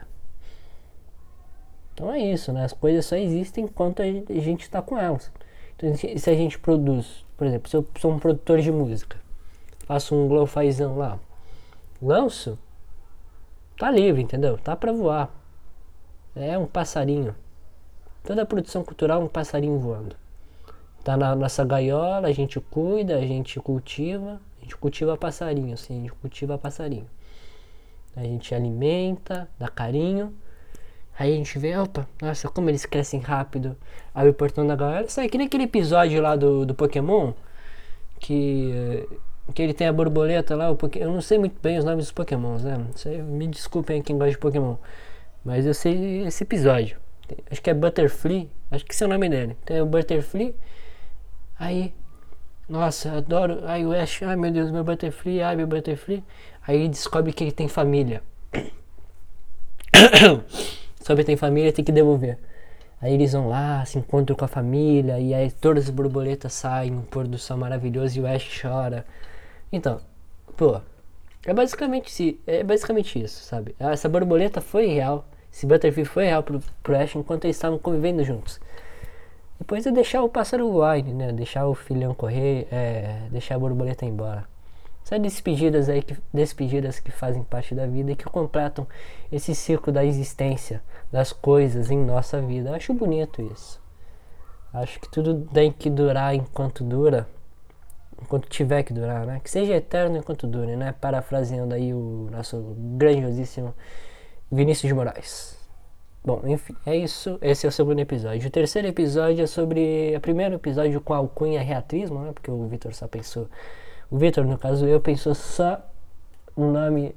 Então 1.95 2.11
é 2.12 2.19
isso, 2.19 2.53
né? 2.53 2.64
As 2.64 2.73
coisas 2.73 3.05
só 3.05 3.16
existem 3.16 3.64
enquanto 3.64 4.01
a 4.01 4.05
gente 4.05 4.62
está 4.62 4.81
com 4.81 4.99
elas. 4.99 5.31
Então, 5.77 5.95
se 5.95 6.31
a 6.31 6.35
gente 6.35 6.59
produz 6.59 7.25
por 7.40 7.47
exemplo, 7.47 7.71
se 7.71 7.75
eu 7.75 7.88
sou 7.99 8.12
um 8.12 8.19
produtor 8.19 8.61
de 8.61 8.71
música, 8.71 9.16
faço 9.87 10.14
um 10.14 10.29
glowfizão 10.29 10.99
lá, 10.99 11.19
lanço, 12.03 12.59
tá 13.79 13.90
livre, 13.90 14.21
entendeu? 14.21 14.59
Tá 14.59 14.77
para 14.77 14.93
voar. 14.93 15.31
É 16.37 16.59
um 16.59 16.66
passarinho. 16.66 17.35
Toda 18.23 18.45
produção 18.45 18.85
cultural 18.85 19.23
é 19.23 19.25
um 19.25 19.27
passarinho 19.27 19.79
voando. 19.79 20.14
Tá 21.03 21.16
na 21.16 21.35
nossa 21.35 21.64
gaiola, 21.64 22.29
a 22.29 22.33
gente 22.33 22.61
cuida, 22.61 23.16
a 23.16 23.23
gente 23.23 23.59
cultiva, 23.59 24.38
gente 24.71 24.77
cultiva 24.77 25.17
passarinho, 25.17 25.75
assim, 25.75 25.99
a 25.99 26.01
gente 26.03 26.13
cultiva 26.13 26.57
passarinho. 26.57 27.07
A 28.17 28.23
gente 28.23 28.55
alimenta, 28.55 29.49
dá 29.59 29.69
carinho. 29.69 30.35
Aí 31.19 31.33
a 31.35 31.37
gente 31.37 31.59
vê, 31.59 31.77
opa, 31.77 32.09
nossa, 32.23 32.49
como 32.49 32.71
eles 32.71 32.87
crescem 32.87 33.21
rápido. 33.21 33.77
Abre 34.15 34.31
o 34.31 34.35
portão 34.35 34.67
da 34.67 34.77
galera. 34.77 35.09
Sai 35.09 35.29
que 35.29 35.37
nem 35.37 35.47
aquele 35.47 35.65
episódio 35.65 36.21
lá 36.23 36.37
do, 36.37 36.65
do 36.65 36.75
Pokémon. 36.75 37.33
Que, 38.19 39.07
que 39.55 39.63
ele 39.63 39.75
tem 39.75 39.87
a 39.87 39.93
borboleta 39.93 40.57
lá. 40.57 40.71
O 40.71 40.79
eu 40.97 41.13
não 41.13 41.21
sei 41.21 41.39
muito 41.39 41.61
bem 41.61 41.79
os 41.79 41.85
nomes 41.85 42.07
dos 42.07 42.13
Pokémons, 42.13 42.65
né? 42.65 42.79
Me 43.25 43.47
desculpem 43.47 44.03
quem 44.03 44.17
gosta 44.17 44.33
de 44.33 44.39
Pokémon. 44.39 44.77
Mas 45.45 45.67
eu 45.67 45.75
sei 45.75 46.27
esse 46.27 46.45
episódio. 46.45 46.99
acho 47.51 47.63
que 47.63 47.71
é 47.71 47.75
Butterfly, 47.75 48.51
acho 48.71 48.85
que 48.85 48.93
esse 48.93 49.03
é 49.03 49.07
o 49.07 49.11
nome 49.11 49.29
dele. 49.29 49.57
Tem 49.65 49.81
o 49.81 49.87
Butterfly, 49.87 50.55
aí, 51.59 51.95
nossa, 52.71 53.17
adoro, 53.17 53.63
aí 53.67 53.85
o 53.85 53.93
Ash, 53.93 54.23
ai 54.23 54.37
meu 54.37 54.53
Deus, 54.53 54.71
meu 54.71 54.85
Butterfly, 54.85 55.43
ai 55.43 55.57
meu 55.57 55.67
Butterfly, 55.67 56.23
aí 56.65 56.89
descobre 56.89 57.33
que 57.33 57.43
ele 57.43 57.51
tem 57.51 57.67
família. 57.67 58.23
que 61.05 61.25
tem 61.25 61.37
família, 61.37 61.73
tem 61.73 61.85
que 61.85 61.91
devolver. 61.91 62.39
Aí 63.01 63.13
eles 63.13 63.33
vão 63.33 63.49
lá, 63.49 63.85
se 63.85 63.99
encontram 63.99 64.37
com 64.37 64.45
a 64.45 64.49
família, 64.49 65.19
e 65.19 65.35
aí 65.35 65.51
todas 65.51 65.87
as 65.87 65.91
borboletas 65.91 66.53
saem, 66.53 66.93
um 66.93 67.03
pôr 67.03 67.27
do 67.27 67.39
sol 67.39 67.57
maravilhoso 67.57 68.19
e 68.19 68.23
o 68.23 68.27
Ash 68.27 68.61
chora. 68.63 69.05
Então, 69.73 70.01
pô, 70.57 70.81
é 71.45 71.53
basicamente, 71.53 72.41
é 72.47 72.63
basicamente 72.63 73.21
isso, 73.21 73.43
sabe? 73.43 73.75
Essa 73.81 74.09
borboleta 74.09 74.61
foi 74.61 74.87
real, 74.87 75.27
esse 75.53 75.67
butterfly 75.67 76.05
foi 76.05 76.27
real 76.27 76.45
pro, 76.45 76.61
pro 76.85 76.97
Ash 76.97 77.17
enquanto 77.17 77.47
eles 77.47 77.57
estavam 77.57 77.81
convivendo 77.81 78.23
juntos. 78.23 78.61
Depois 79.61 79.87
é 79.87 79.92
deixar 79.92 80.23
o 80.23 80.29
pássaro 80.29 80.73
voar, 80.73 81.03
né? 81.05 81.31
Deixar 81.33 81.66
o 81.66 81.75
filhão 81.75 82.14
correr, 82.14 82.66
é, 82.73 83.29
deixar 83.31 83.57
a 83.57 83.59
borboleta 83.59 84.07
embora. 84.07 84.49
São 85.05 85.18
despedidas 85.18 85.90
aí, 85.90 86.03
que, 86.03 86.16
despedidas 86.33 86.99
que 86.99 87.11
fazem 87.11 87.44
parte 87.44 87.75
da 87.75 87.87
vida 87.87 88.11
e 88.11 88.16
que 88.16 88.25
completam 88.25 88.87
esse 89.31 89.55
ciclo 89.55 89.92
da 89.92 90.03
existência 90.03 90.83
das 91.12 91.31
coisas 91.31 91.90
em 91.90 91.99
nossa 92.03 92.40
vida. 92.40 92.75
acho 92.75 92.94
bonito 92.94 93.42
isso. 93.42 93.79
Acho 94.73 94.99
que 94.99 95.11
tudo 95.11 95.46
tem 95.53 95.70
que 95.70 95.90
durar 95.90 96.35
enquanto 96.35 96.83
dura, 96.83 97.29
enquanto 98.23 98.49
tiver 98.49 98.83
que 98.83 98.94
durar, 98.94 99.27
né? 99.27 99.40
Que 99.44 99.51
seja 99.51 99.75
eterno 99.75 100.16
enquanto 100.16 100.46
dure, 100.46 100.75
né? 100.75 100.94
Parafraseando 100.99 101.75
aí 101.75 101.92
o 101.92 102.29
nosso 102.31 102.75
grandiosíssimo 102.96 103.75
Vinícius 104.51 104.88
de 104.88 104.94
Moraes. 104.94 105.60
Bom, 106.25 106.43
enfim, 106.45 106.77
é 106.85 106.97
isso. 106.97 107.39
Esse 107.41 107.67
é 107.67 107.69
o 107.69 107.73
segundo 107.73 107.99
episódio. 107.99 108.47
O 108.47 108.51
terceiro 108.51 108.89
episódio 108.89 109.43
é 109.43 109.47
sobre. 109.47 110.15
O 110.17 110.21
primeiro 110.21 110.55
episódio 110.57 111.01
com 111.01 111.15
alcunha 111.15 111.61
reatrismo, 111.61 112.21
né? 112.21 112.33
Porque 112.33 112.51
o 112.51 112.67
Vitor 112.67 112.95
só 112.95 113.09
pensou. 113.09 113.49
O 114.11 114.19
Vitor, 114.19 114.45
no 114.45 114.59
caso 114.59 114.87
eu, 114.87 115.01
pensou 115.01 115.35
só 115.35 115.81
no 116.57 116.73
nome 116.73 117.15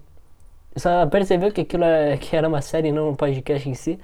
só 0.76 1.06
percebeu 1.06 1.52
que 1.52 1.62
aquilo 1.62 1.84
é, 1.84 2.18
que 2.18 2.36
era 2.36 2.48
uma 2.48 2.62
série 2.62 2.92
não 2.92 3.10
um 3.10 3.16
podcast 3.16 3.70
em 3.70 3.76
si 3.76 4.00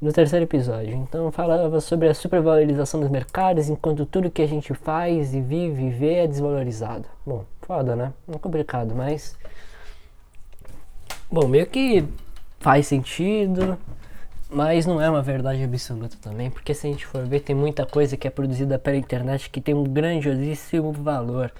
no 0.00 0.12
terceiro 0.12 0.44
episódio. 0.44 0.94
Então 0.94 1.30
falava 1.30 1.80
sobre 1.80 2.08
a 2.08 2.14
supervalorização 2.14 3.00
dos 3.00 3.10
mercados 3.10 3.68
enquanto 3.68 4.06
tudo 4.06 4.30
que 4.30 4.42
a 4.42 4.48
gente 4.48 4.74
faz 4.74 5.34
e 5.34 5.40
vive 5.40 5.84
e 5.84 5.90
vê 5.90 6.14
é 6.14 6.26
desvalorizado. 6.26 7.06
Bom, 7.24 7.44
foda, 7.62 7.94
né? 7.94 8.12
É 8.32 8.38
complicado, 8.38 8.94
mas 8.94 9.36
bom, 11.30 11.46
meio 11.46 11.66
que 11.66 12.04
faz 12.60 12.86
sentido, 12.86 13.78
mas 14.50 14.84
não 14.84 15.00
é 15.00 15.08
uma 15.08 15.22
verdade 15.22 15.64
absoluta 15.64 16.16
também, 16.20 16.50
porque 16.50 16.74
se 16.74 16.86
a 16.86 16.90
gente 16.90 17.06
for 17.06 17.24
ver 17.24 17.40
tem 17.40 17.56
muita 17.56 17.86
coisa 17.86 18.16
que 18.16 18.28
é 18.28 18.30
produzida 18.30 18.78
pela 18.78 18.96
internet 18.96 19.48
que 19.48 19.60
tem 19.60 19.74
um 19.74 19.84
grandiosíssimo 19.84 20.92
valor. 20.92 21.50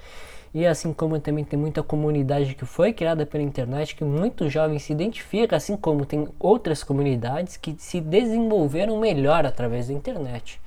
E 0.53 0.65
assim 0.65 0.91
como 0.91 1.17
também 1.19 1.45
tem 1.45 1.57
muita 1.57 1.81
comunidade 1.81 2.53
que 2.53 2.65
foi 2.65 2.91
criada 2.91 3.25
pela 3.25 3.41
internet, 3.41 3.95
que 3.95 4.03
muitos 4.03 4.51
jovens 4.51 4.83
se 4.83 4.91
identificam, 4.91 5.55
assim 5.57 5.77
como 5.77 6.05
tem 6.05 6.27
outras 6.37 6.83
comunidades 6.83 7.55
que 7.55 7.73
se 7.79 8.01
desenvolveram 8.01 8.99
melhor 8.99 9.45
através 9.45 9.87
da 9.87 9.93
internet. 9.93 10.59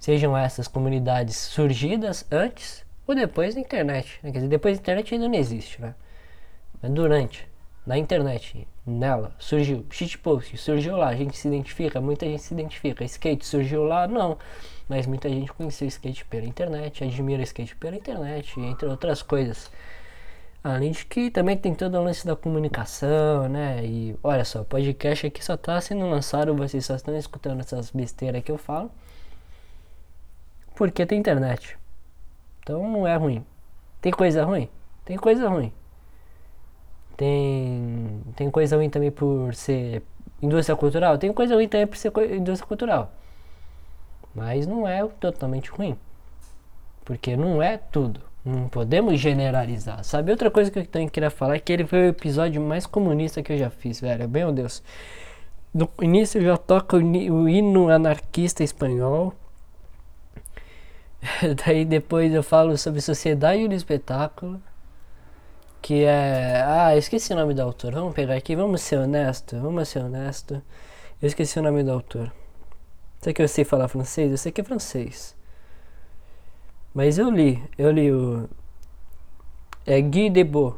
Sejam 0.00 0.36
essas 0.36 0.66
comunidades 0.66 1.36
surgidas 1.36 2.24
antes 2.32 2.84
ou 3.06 3.14
depois 3.14 3.54
da 3.54 3.60
internet. 3.60 4.18
Quer 4.22 4.30
dizer, 4.30 4.48
depois 4.48 4.76
da 4.76 4.80
internet 4.80 5.14
ainda 5.14 5.28
não 5.28 5.34
existe, 5.34 5.80
né? 5.80 5.94
Mas 6.82 6.90
durante, 6.90 7.46
na 7.86 7.96
internet, 7.96 8.66
nela, 8.84 9.34
surgiu 9.38 9.86
shitpost, 9.90 10.56
surgiu 10.56 10.96
lá, 10.96 11.08
a 11.08 11.16
gente 11.16 11.36
se 11.36 11.46
identifica, 11.46 12.00
muita 12.00 12.26
gente 12.26 12.42
se 12.42 12.52
identifica. 12.52 13.04
Skate 13.04 13.46
surgiu 13.46 13.84
lá, 13.84 14.08
não 14.08 14.36
mas 14.88 15.06
muita 15.06 15.28
gente 15.28 15.52
conheceu 15.52 15.88
skate 15.88 16.24
pela 16.24 16.46
internet, 16.46 17.02
admira 17.02 17.42
skate 17.42 17.74
pela 17.76 17.96
internet, 17.96 18.58
entre 18.60 18.88
outras 18.88 19.22
coisas. 19.22 19.70
Além 20.62 20.90
de 20.92 21.04
que 21.06 21.30
também 21.30 21.56
tem 21.56 21.74
todo 21.74 21.96
o 21.96 22.02
lance 22.02 22.26
da 22.26 22.34
comunicação, 22.34 23.48
né? 23.48 23.84
E 23.84 24.16
olha 24.22 24.44
só, 24.44 24.64
podcast 24.64 25.26
aqui 25.26 25.44
só 25.44 25.54
está 25.54 25.80
sendo 25.80 26.08
lançado, 26.08 26.54
vocês 26.54 26.84
só 26.84 26.96
estão 26.96 27.16
escutando 27.16 27.60
essas 27.60 27.90
besteiras 27.90 28.42
que 28.42 28.50
eu 28.50 28.58
falo. 28.58 28.90
Porque 30.74 31.06
tem 31.06 31.18
internet. 31.18 31.78
Então 32.60 32.82
não 32.90 33.06
é 33.06 33.16
ruim. 33.16 33.44
Tem 34.00 34.12
coisa 34.12 34.44
ruim? 34.44 34.68
Tem 35.04 35.16
coisa 35.16 35.48
ruim. 35.48 35.72
Tem, 37.16 38.20
tem 38.36 38.50
coisa 38.50 38.76
ruim 38.76 38.90
também 38.90 39.10
por 39.10 39.54
ser 39.54 40.02
indústria 40.42 40.76
cultural? 40.76 41.16
Tem 41.18 41.32
coisa 41.32 41.54
ruim 41.54 41.68
também 41.68 41.86
por 41.86 41.96
ser 41.96 42.12
indústria 42.34 42.66
cultural. 42.66 43.12
Mas 44.34 44.66
não 44.66 44.86
é 44.86 45.06
totalmente 45.18 45.70
ruim. 45.70 45.96
Porque 47.04 47.36
não 47.36 47.62
é 47.62 47.78
tudo. 47.78 48.20
Não 48.44 48.68
podemos 48.68 49.18
generalizar. 49.18 50.04
Sabe 50.04 50.30
outra 50.30 50.50
coisa 50.50 50.70
que 50.70 50.78
eu 50.78 50.86
também 50.86 51.08
queria 51.08 51.30
falar 51.30 51.56
é 51.56 51.58
que 51.58 51.72
ele 51.72 51.86
foi 51.86 52.00
o 52.00 52.08
episódio 52.10 52.60
mais 52.60 52.86
comunista 52.86 53.42
que 53.42 53.52
eu 53.52 53.58
já 53.58 53.70
fiz, 53.70 54.00
velho. 54.00 54.28
Meu 54.28 54.52
Deus. 54.52 54.82
No 55.72 55.88
início 56.00 56.40
já 56.40 56.56
toca 56.56 56.96
o, 56.96 57.00
o 57.00 57.48
hino 57.48 57.88
anarquista 57.88 58.62
espanhol. 58.62 59.34
Daí 61.64 61.84
depois 61.84 62.32
eu 62.32 62.42
falo 62.42 62.76
sobre 62.76 63.00
sociedade 63.00 63.66
do 63.66 63.74
espetáculo. 63.74 64.60
Que 65.86 66.02
é. 66.02 66.64
Ah, 66.66 66.96
esqueci 66.96 67.32
o 67.32 67.36
nome 67.36 67.54
do 67.54 67.62
autor. 67.62 67.92
Vamos 67.94 68.12
pegar 68.12 68.34
aqui, 68.34 68.56
vamos 68.56 68.80
ser 68.80 68.98
honesto. 68.98 69.56
Vamos 69.60 69.88
ser 69.88 70.00
honesto. 70.00 70.60
Eu 71.22 71.28
esqueci 71.28 71.60
o 71.60 71.62
nome 71.62 71.84
do 71.84 71.92
autor. 71.92 72.32
Será 73.20 73.32
que 73.32 73.40
eu 73.40 73.46
sei 73.46 73.64
falar 73.64 73.86
francês? 73.86 74.32
Eu 74.32 74.36
sei 74.36 74.50
que 74.50 74.60
é 74.60 74.64
francês. 74.64 75.36
Mas 76.92 77.18
eu 77.18 77.30
li, 77.30 77.62
eu 77.78 77.92
li 77.92 78.10
o. 78.10 78.48
É 79.86 80.00
Guy 80.00 80.28
Debord. 80.28 80.76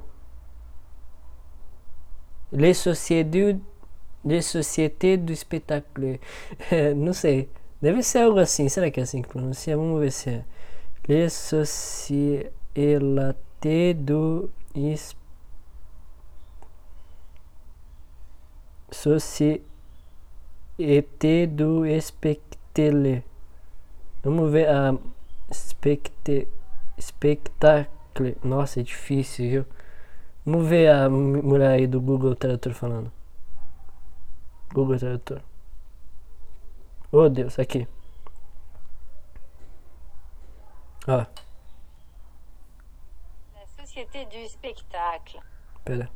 Les 2.52 2.76
Sociétés, 2.76 3.56
Les 4.22 4.44
Sociétés 4.44 5.16
do 5.16 5.34
Spectacle. 5.34 6.20
Não 6.94 7.14
sei. 7.14 7.48
Deve 7.80 8.02
ser 8.02 8.18
algo 8.24 8.40
assim. 8.40 8.68
Será 8.68 8.90
que 8.90 9.00
é 9.00 9.04
assim 9.04 9.22
que 9.22 9.28
pronuncia? 9.30 9.74
Vamos 9.74 10.00
ver 10.00 10.12
se 10.12 10.28
é. 10.28 10.44
Les 11.08 11.32
Sociétés 11.32 12.52
do 13.96 14.50
Société 18.90 19.68
ET 20.78 21.48
do 21.50 21.82
Spectele. 22.00 23.24
Vamos 24.22 24.52
ver 24.52 24.68
a 24.68 24.96
specte, 25.52 26.46
Spectacle. 27.00 28.36
Nossa, 28.44 28.78
é 28.78 28.82
difícil, 28.84 29.50
viu? 29.50 29.66
Vamos 30.46 30.68
ver 30.68 30.88
a 30.92 31.10
mulher 31.10 31.70
aí 31.70 31.86
do 31.88 32.00
Google 32.00 32.36
Tradutor 32.36 32.74
falando. 32.74 33.10
Google 34.72 34.98
Tradutor. 34.98 35.42
Oh 37.10 37.28
Deus, 37.28 37.58
aqui. 37.58 37.88
Ó. 41.08 41.26
La 43.98 44.04
Société 44.04 44.26
du 44.26 44.48
Spectacle. 44.48 45.40
Pera. 45.84 46.08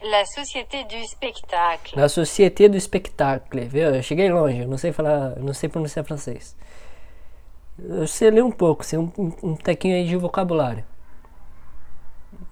La 0.00 0.24
Société 0.24 0.84
du 0.84 1.06
Spectacle. 1.06 1.94
La 1.94 2.08
Société 2.08 2.66
du 2.66 2.80
Spectacle, 2.80 3.66
viu? 3.66 3.94
Eu 3.94 4.02
cheguei 4.02 4.30
longe, 4.30 4.60
eu 4.60 4.68
não 4.68 4.78
sei 4.78 4.90
falar, 4.90 5.36
não 5.36 5.52
sei 5.52 5.68
pronunciar 5.68 6.02
francês. 6.06 6.56
Eu 7.78 8.06
sei 8.06 8.30
ler 8.30 8.42
um 8.42 8.50
pouco, 8.50 8.82
sei 8.82 8.98
um, 8.98 9.12
um, 9.18 9.32
um 9.42 9.54
tequinho 9.54 9.96
aí 9.96 10.06
de 10.06 10.16
vocabulário. 10.16 10.82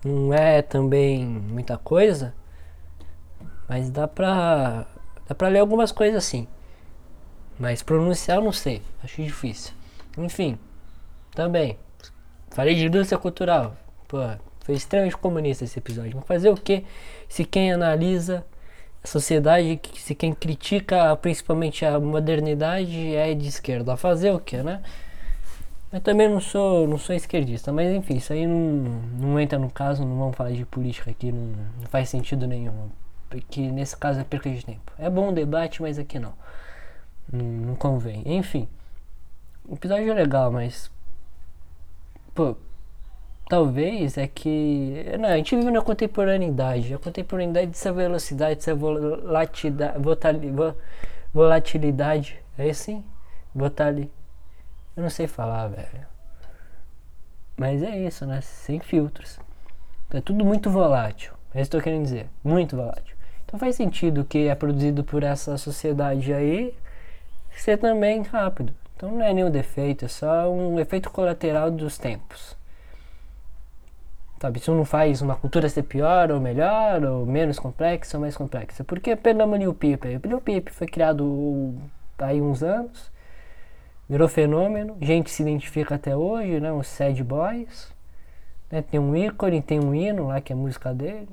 Não 0.04 0.34
é 0.34 0.60
também 0.60 1.24
muita 1.24 1.78
coisa, 1.78 2.34
mas 3.66 3.88
dá 3.88 4.06
pra, 4.06 4.86
dá 5.26 5.34
pra 5.34 5.48
ler 5.48 5.60
algumas 5.60 5.92
coisas 5.92 6.18
assim. 6.18 6.46
Mas 7.58 7.82
pronunciar 7.82 8.36
eu 8.36 8.44
não 8.44 8.52
sei, 8.52 8.82
acho 9.02 9.22
difícil. 9.22 9.72
Enfim, 10.18 10.58
também. 11.34 11.78
Falei 12.50 12.74
de 12.74 12.84
indústria 12.84 13.18
cultural. 13.18 13.74
Pô, 14.06 14.18
foi 14.64 14.74
extremamente 14.74 15.16
comunista 15.16 15.64
esse 15.64 15.78
episódio. 15.78 16.16
Mas 16.16 16.26
fazer 16.26 16.48
o 16.48 16.56
que 16.56 16.84
se 17.28 17.44
quem 17.44 17.70
analisa 17.70 18.44
a 19.02 19.06
sociedade, 19.06 19.78
se 19.94 20.14
quem 20.14 20.34
critica 20.34 21.14
principalmente 21.16 21.84
a 21.84 22.00
modernidade 22.00 23.14
é 23.14 23.34
de 23.34 23.46
esquerda? 23.46 23.96
Fazer 23.96 24.32
o 24.32 24.40
que, 24.40 24.62
né? 24.62 24.82
Eu 25.92 26.00
também 26.00 26.28
não 26.28 26.40
sou, 26.40 26.88
não 26.88 26.98
sou 26.98 27.14
esquerdista, 27.14 27.72
mas 27.72 27.94
enfim, 27.94 28.16
isso 28.16 28.32
aí 28.32 28.46
não, 28.46 29.00
não 29.20 29.38
entra 29.38 29.58
no 29.58 29.70
caso, 29.70 30.04
não 30.04 30.18
vamos 30.18 30.36
falar 30.36 30.50
de 30.50 30.64
política 30.64 31.10
aqui, 31.10 31.30
não, 31.30 31.52
não 31.80 31.86
faz 31.88 32.08
sentido 32.08 32.46
nenhum. 32.46 32.88
Porque 33.28 33.60
nesse 33.70 33.96
caso 33.96 34.18
é 34.18 34.24
perca 34.24 34.50
de 34.50 34.64
tempo. 34.64 34.92
É 34.98 35.10
bom 35.10 35.28
o 35.28 35.32
debate, 35.32 35.82
mas 35.82 35.98
aqui 35.98 36.18
não. 36.18 36.32
Não, 37.30 37.44
não 37.44 37.74
convém. 37.76 38.22
Enfim, 38.24 38.66
o 39.68 39.74
episódio 39.74 40.10
é 40.10 40.14
legal, 40.14 40.50
mas. 40.50 40.90
Pô, 42.34 42.56
talvez 43.48 44.16
é 44.18 44.26
que 44.26 45.04
não, 45.18 45.28
a 45.28 45.36
gente 45.36 45.56
vive 45.56 45.70
na 45.70 45.82
contemporaneidade 45.82 46.94
a 46.94 46.98
contemporaneidade 46.98 47.66
dessa 47.68 47.92
velocidade 47.92 48.56
dessa 48.56 48.74
volatilidade 48.74 49.98
volatilidade. 51.34 52.40
É 52.56 52.70
assim, 52.70 53.04
ali. 53.80 54.10
Eu 54.96 55.02
não 55.02 55.10
sei 55.10 55.26
falar, 55.26 55.66
velho. 55.66 56.06
Mas 57.56 57.82
é 57.82 57.98
isso, 57.98 58.24
né? 58.24 58.40
Sem 58.40 58.78
filtros. 58.78 59.40
É 60.12 60.20
tudo 60.20 60.44
muito 60.44 60.70
volátil. 60.70 61.32
É 61.52 61.60
isso 61.60 61.70
que 61.70 61.76
eu 61.76 61.80
tô 61.80 61.84
querendo 61.84 62.04
dizer. 62.04 62.28
Muito 62.44 62.76
volátil. 62.76 63.16
Então 63.44 63.58
faz 63.58 63.74
sentido 63.74 64.24
que 64.24 64.46
é 64.46 64.54
produzido 64.54 65.02
por 65.02 65.24
essa 65.24 65.58
sociedade 65.58 66.32
aí 66.32 66.74
ser 67.50 67.78
também 67.78 68.22
rápido. 68.22 68.72
Então 68.96 69.10
não 69.10 69.22
é 69.22 69.32
nenhum 69.32 69.50
defeito, 69.50 70.04
é 70.04 70.08
só 70.08 70.50
um 70.50 70.78
efeito 70.78 71.10
colateral 71.10 71.70
dos 71.70 71.98
tempos. 71.98 72.56
Sabe, 74.40 74.58
isso 74.58 74.74
não 74.74 74.84
faz 74.84 75.22
uma 75.22 75.36
cultura 75.36 75.68
ser 75.68 75.84
pior 75.84 76.30
ou 76.30 76.40
melhor, 76.40 77.02
ou 77.04 77.24
menos 77.24 77.58
complexa 77.58 78.16
ou 78.16 78.20
mais 78.20 78.36
complexa. 78.36 78.84
Porque 78.84 79.12
o 79.12 79.74
Pipe. 79.74 80.18
O 80.34 80.40
Pipe 80.40 80.70
foi 80.70 80.86
criado 80.86 81.74
há 82.18 82.32
uns 82.34 82.62
anos, 82.62 83.10
virou 84.08 84.28
fenômeno, 84.28 84.96
gente 85.00 85.30
se 85.30 85.42
identifica 85.42 85.94
até 85.94 86.14
hoje, 86.16 86.60
né? 86.60 86.72
Os 86.72 86.86
Sad 86.88 87.22
Boys. 87.22 87.92
Né? 88.70 88.82
Tem 88.82 89.00
um 89.00 89.16
ícone, 89.16 89.62
tem 89.62 89.80
um 89.80 89.94
hino 89.94 90.28
lá 90.28 90.40
que 90.40 90.52
é 90.52 90.56
a 90.56 90.58
música 90.58 90.92
dele. 90.92 91.28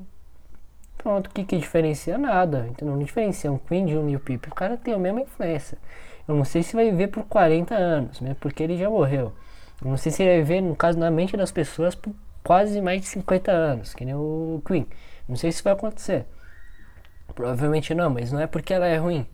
Pronto, 0.97 1.27
o 1.27 1.29
que, 1.31 1.43
que 1.43 1.57
diferencia? 1.57 2.17
Nada, 2.17 2.67
entendeu? 2.69 2.95
Não 2.95 3.03
diferencia 3.03 3.51
um 3.51 3.57
Queen 3.57 3.85
de 3.87 3.97
um 3.97 4.07
Lil 4.07 4.19
Peep. 4.19 4.45
O 4.47 4.55
cara 4.55 4.77
tem 4.77 4.93
a 4.93 4.99
mesma 4.99 5.21
influência. 5.21 5.77
Eu 6.27 6.35
não 6.35 6.45
sei 6.45 6.61
se 6.61 6.75
vai 6.75 6.89
viver 6.91 7.07
por 7.07 7.23
40 7.23 7.73
anos, 7.73 8.21
né? 8.21 8.35
Porque 8.39 8.61
ele 8.61 8.77
já 8.77 8.89
morreu. 8.89 9.33
Eu 9.83 9.89
não 9.89 9.97
sei 9.97 10.11
se 10.11 10.21
ele 10.21 10.29
vai 10.31 10.41
viver, 10.43 10.61
no 10.61 10.75
caso, 10.75 10.99
na 10.99 11.09
mente 11.09 11.35
das 11.35 11.51
pessoas 11.51 11.95
por 11.95 12.13
quase 12.43 12.81
mais 12.81 13.01
de 13.01 13.07
50 13.07 13.51
anos, 13.51 13.93
que 13.93 14.05
nem 14.05 14.15
o 14.15 14.61
Queen. 14.65 14.87
Não 15.27 15.35
sei 15.35 15.51
se 15.51 15.63
vai 15.63 15.73
acontecer. 15.73 16.25
Provavelmente 17.33 17.93
não, 17.93 18.09
mas 18.09 18.31
não 18.31 18.39
é 18.39 18.47
porque 18.47 18.73
ela 18.73 18.87
é 18.87 18.97
ruim. 18.97 19.25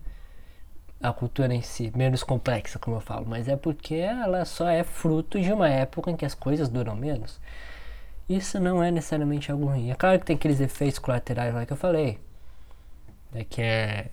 A 1.02 1.14
cultura 1.14 1.54
em 1.54 1.62
si, 1.62 1.92
menos 1.96 2.24
complexa, 2.24 2.80
como 2.80 2.98
eu 2.98 3.02
falo, 3.02 3.26
mas 3.28 3.48
é 3.48 3.56
porque 3.56 3.96
ela 3.96 4.46
só 4.46 4.68
é 4.68 4.84
fruto 4.84 5.40
de 5.40 5.52
uma 5.54 5.70
época 5.70 6.10
em 6.10 6.16
que 6.16 6.26
as 6.26 6.34
coisas 6.34 6.70
duram 6.70 6.96
menos. 6.96 7.40
Isso 8.28 8.60
não 8.60 8.84
é 8.84 8.92
necessariamente 8.92 9.52
algo 9.52 9.68
ruim. 9.68 9.92
É 9.92 9.96
claro 9.96 10.20
que 10.20 10.26
tem 10.26 10.36
aqueles 10.36 10.60
efeitos 10.60 11.00
colaterais 11.00 11.54
lá 11.54 11.66
que 11.66 11.74
eu 11.74 11.78
falei. 11.78 12.20
É 13.34 13.44
que 13.44 13.62
é. 13.62 14.08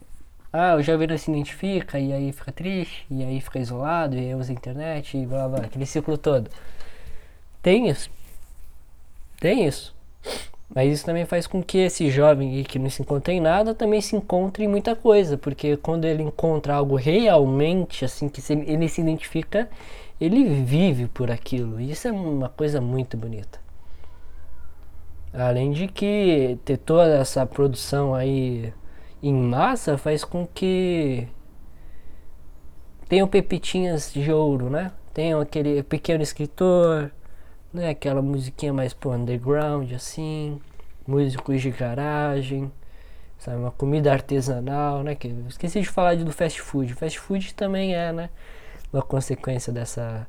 Ah, 0.53 0.77
o 0.77 0.83
jovem 0.83 1.09
não 1.09 1.19
se 1.19 1.31
identifica 1.31 1.99
e 1.99 2.13
aí 2.13 2.33
fica 2.33 2.53
triste, 2.53 3.07
e 3.11 3.25
aí 3.25 3.41
fica 3.41 3.59
isolado, 3.59 4.15
e 4.15 4.21
aí 4.21 4.35
usa 4.35 4.53
internet 4.53 5.17
e 5.19 5.27
blá 5.27 5.49
blá, 5.49 5.61
aquele 5.65 5.85
ciclo 5.87 6.17
todo. 6.17 6.49
Tem 7.63 7.89
isso. 7.89 8.09
Tem 9.45 9.67
isso. 9.67 9.95
Mas 10.75 10.91
isso 10.91 11.05
também 11.05 11.27
faz 11.27 11.47
com 11.47 11.63
que 11.63 11.77
esse 11.77 12.09
jovem 12.11 12.65
que 12.65 12.79
não 12.79 12.89
se 12.89 13.03
encontra 13.03 13.31
em 13.31 13.41
nada 13.41 13.75
também 13.75 14.01
se 14.01 14.17
encontre 14.17 14.65
em 14.65 14.69
muita 14.69 14.97
coisa, 14.97 15.37
porque 15.37 15.77
quando 15.77 16.07
ele 16.07 16.23
encontra 16.23 16.77
algo 16.77 16.97
realmente 16.97 18.07
assim 18.07 18.27
que 18.27 18.41
ele 18.51 18.89
se 18.89 19.03
identifica, 19.03 19.69
ele 20.19 20.47
vive 20.63 21.09
por 21.09 21.31
aquilo. 21.31 21.79
E 21.79 21.91
isso 21.91 22.09
é 22.09 22.11
uma 22.11 22.49
coisa 22.49 22.81
muito 22.81 23.19
bonita. 23.19 23.61
Além 25.31 25.73
de 25.73 25.89
que 25.89 26.59
ter 26.65 26.79
toda 26.79 27.19
essa 27.19 27.45
produção 27.45 28.15
aí 28.15 28.73
em 29.23 29.35
massa 29.35 29.99
faz 29.99 30.25
com 30.25 30.47
que 30.47 31.29
tenham 33.11 33.29
pepitinhas 33.29 34.11
de 34.11 34.33
ouro, 34.33 34.71
né? 34.71 34.91
Tenham 35.13 35.39
aquele 35.39 35.83
pequeno 35.83 36.23
escritor, 36.23 37.13
né? 37.75 37.91
Aquela 37.91 38.23
musiquinha 38.23 38.73
mais 38.73 38.95
pro 38.95 39.11
underground, 39.11 39.93
assim, 39.93 40.61
músicos 41.07 41.61
de 41.61 41.71
garagem, 41.71 42.73
sabe? 43.39 43.59
Uma 43.59 43.73
comida 43.73 44.13
artesanal, 44.13 45.03
né? 45.03 45.15
Que 45.15 45.29
esqueci 45.49 45.81
de 45.81 45.89
falar 45.89 46.17
do 46.17 46.33
fast 46.33 46.61
food. 46.63 46.95
Fast 46.95 47.19
food 47.19 47.53
também 47.55 47.95
é, 47.95 48.13
né? 48.13 48.31
Uma 48.93 49.03
consequência 49.03 49.73
dessa 49.73 50.27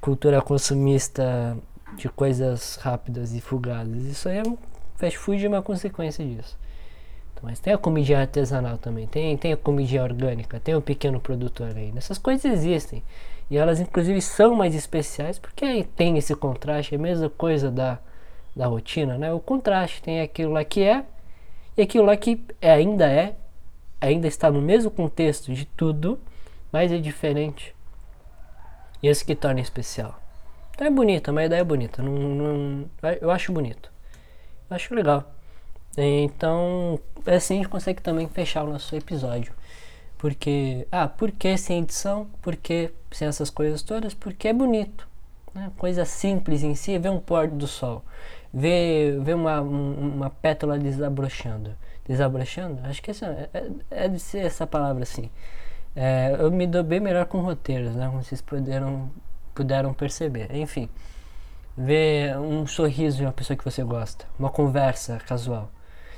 cultura 0.00 0.42
consumista 0.42 1.56
de 1.96 2.08
coisas 2.08 2.76
rápidas 2.76 3.32
e 3.32 3.40
fugadas. 3.40 4.04
Isso 4.04 4.28
aí 4.28 4.38
é 4.38 4.42
fast 4.96 5.18
food 5.18 5.44
é 5.44 5.48
uma 5.48 5.62
consequência 5.62 6.24
disso. 6.24 6.58
Mas 7.42 7.58
tem 7.58 7.72
a 7.72 7.78
comida 7.78 8.20
artesanal 8.20 8.78
também, 8.78 9.04
tem, 9.08 9.36
tem 9.36 9.52
a 9.52 9.56
comida 9.56 10.00
orgânica, 10.00 10.60
tem 10.60 10.76
o 10.76 10.80
pequeno 10.80 11.20
produtor 11.20 11.76
aí. 11.76 11.92
Essas 11.96 12.16
coisas 12.16 12.44
existem. 12.44 13.02
E 13.52 13.58
elas 13.58 13.80
inclusive 13.80 14.22
são 14.22 14.54
mais 14.54 14.74
especiais 14.74 15.38
porque 15.38 15.84
tem 15.94 16.16
esse 16.16 16.34
contraste, 16.34 16.94
é 16.94 16.96
a 16.96 17.00
mesma 17.00 17.28
coisa 17.28 17.70
da, 17.70 17.98
da 18.56 18.66
rotina, 18.66 19.18
né? 19.18 19.30
O 19.30 19.38
contraste 19.38 20.00
tem 20.00 20.22
aquilo 20.22 20.54
lá 20.54 20.64
que 20.64 20.82
é 20.82 21.04
e 21.76 21.82
aquilo 21.82 22.06
lá 22.06 22.16
que 22.16 22.42
é, 22.62 22.70
ainda 22.70 23.06
é, 23.06 23.36
ainda 24.00 24.26
está 24.26 24.50
no 24.50 24.62
mesmo 24.62 24.90
contexto 24.90 25.52
de 25.52 25.66
tudo, 25.66 26.18
mas 26.72 26.90
é 26.90 26.96
diferente. 26.96 27.76
E 29.02 29.08
esse 29.08 29.22
que 29.22 29.34
torna 29.34 29.60
especial. 29.60 30.18
Então 30.74 30.86
é 30.86 30.90
bonita, 30.90 31.30
uma 31.30 31.44
ideia 31.44 31.60
é 31.60 31.64
bonita. 31.64 32.02
Não, 32.02 32.10
não, 32.14 32.90
eu 33.20 33.30
acho 33.30 33.52
bonito. 33.52 33.92
Eu 34.70 34.76
acho 34.76 34.94
legal. 34.94 35.30
Então, 35.94 36.98
assim 37.26 37.56
a 37.56 37.56
gente 37.58 37.68
consegue 37.68 38.00
também 38.00 38.26
fechar 38.28 38.64
o 38.64 38.72
nosso 38.72 38.96
episódio. 38.96 39.52
Porque, 40.22 40.86
ah, 40.92 41.08
por 41.08 41.32
que 41.32 41.58
sem 41.58 41.80
edição? 41.82 42.28
Por 42.40 42.54
que 42.54 42.92
sem 43.10 43.26
essas 43.26 43.50
coisas 43.50 43.82
todas? 43.82 44.14
Porque 44.14 44.46
é 44.46 44.52
bonito. 44.52 45.08
Né? 45.52 45.72
Coisa 45.76 46.04
simples 46.04 46.62
em 46.62 46.76
si, 46.76 46.96
ver 46.96 47.08
um 47.08 47.18
pôr 47.18 47.48
do 47.48 47.66
sol, 47.66 48.04
ver, 48.54 49.18
ver 49.18 49.34
uma, 49.34 49.60
uma 49.60 50.30
pétala 50.30 50.78
desabrochando. 50.78 51.74
Desabrochando? 52.06 52.80
Acho 52.84 53.02
que 53.02 53.10
é, 53.10 53.14
é, 53.52 53.70
é 53.90 54.08
de 54.08 54.20
ser 54.20 54.46
essa 54.46 54.64
palavra 54.64 55.02
assim. 55.02 55.28
É, 55.96 56.36
eu 56.38 56.52
me 56.52 56.68
dou 56.68 56.84
bem 56.84 57.00
melhor 57.00 57.26
com 57.26 57.40
roteiros, 57.40 57.96
né? 57.96 58.06
Como 58.06 58.22
vocês 58.22 58.40
puderam 58.40 59.10
puderam 59.52 59.92
perceber. 59.92 60.54
Enfim, 60.54 60.88
ver 61.76 62.38
um 62.38 62.64
sorriso 62.64 63.16
de 63.16 63.24
uma 63.24 63.32
pessoa 63.32 63.56
que 63.56 63.64
você 63.64 63.82
gosta, 63.82 64.24
uma 64.38 64.50
conversa 64.50 65.18
casual. 65.26 65.68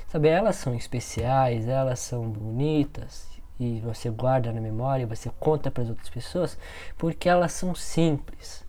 Sabe, 0.09 0.27
elas 0.27 0.57
são 0.57 0.75
especiais, 0.75 1.67
elas 1.67 1.99
são 2.01 2.29
bonitas 2.29 3.34
e 3.59 3.79
você 3.79 4.09
guarda 4.09 4.51
na 4.51 4.59
memória, 4.59 5.07
você 5.07 5.31
conta 5.39 5.71
para 5.71 5.83
as 5.83 5.89
outras 5.89 6.09
pessoas, 6.09 6.57
porque 6.97 7.29
elas 7.29 7.51
são 7.53 7.73
simples. 7.73 8.63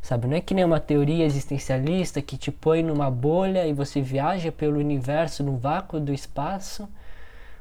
Sabe, 0.00 0.26
não 0.26 0.36
é 0.36 0.40
que 0.40 0.54
nem 0.54 0.64
uma 0.64 0.80
teoria 0.80 1.24
existencialista 1.24 2.22
que 2.22 2.36
te 2.36 2.50
põe 2.50 2.82
numa 2.82 3.10
bolha 3.10 3.66
e 3.66 3.72
você 3.72 4.00
viaja 4.00 4.50
pelo 4.50 4.78
universo 4.78 5.42
no 5.42 5.56
vácuo 5.56 5.98
do 6.00 6.12
espaço 6.12 6.88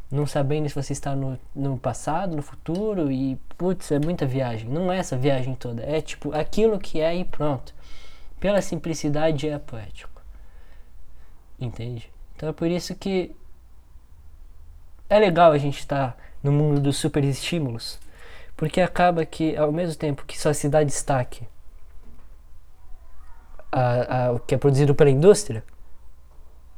não 0.09 0.25
sabendo 0.25 0.69
se 0.69 0.75
você 0.75 0.93
está 0.93 1.15
no, 1.15 1.37
no 1.53 1.77
passado, 1.77 2.35
no 2.35 2.41
futuro 2.41 3.11
e 3.11 3.35
putz, 3.57 3.91
é 3.91 3.99
muita 3.99 4.25
viagem. 4.25 4.69
Não 4.69 4.91
é 4.91 4.97
essa 4.97 5.17
viagem 5.17 5.53
toda, 5.53 5.83
é 5.83 6.01
tipo 6.01 6.33
aquilo 6.33 6.79
que 6.79 7.01
é 7.01 7.15
e 7.15 7.25
pronto. 7.25 7.73
Pela 8.39 8.61
simplicidade 8.61 9.49
é 9.49 9.59
poético. 9.59 10.21
Entende? 11.59 12.09
Então 12.35 12.49
é 12.49 12.53
por 12.53 12.69
isso 12.69 12.95
que 12.95 13.35
é 15.09 15.19
legal 15.19 15.51
a 15.51 15.57
gente 15.57 15.79
estar 15.79 16.15
no 16.47 16.51
mundo 16.51 16.79
dos 16.79 16.97
super 16.97 17.23
estímulos, 17.23 17.99
porque 18.55 18.81
acaba 18.81 19.25
que 19.25 19.55
ao 19.55 19.71
mesmo 19.71 19.95
tempo 19.95 20.25
que 20.25 20.39
só 20.39 20.51
se 20.53 20.67
dá 20.67 20.83
destaque 20.83 21.47
a, 23.71 24.25
a, 24.25 24.31
o 24.31 24.39
que 24.39 24.55
é 24.55 24.57
produzido 24.57 24.95
pela 24.95 25.09
indústria, 25.09 25.63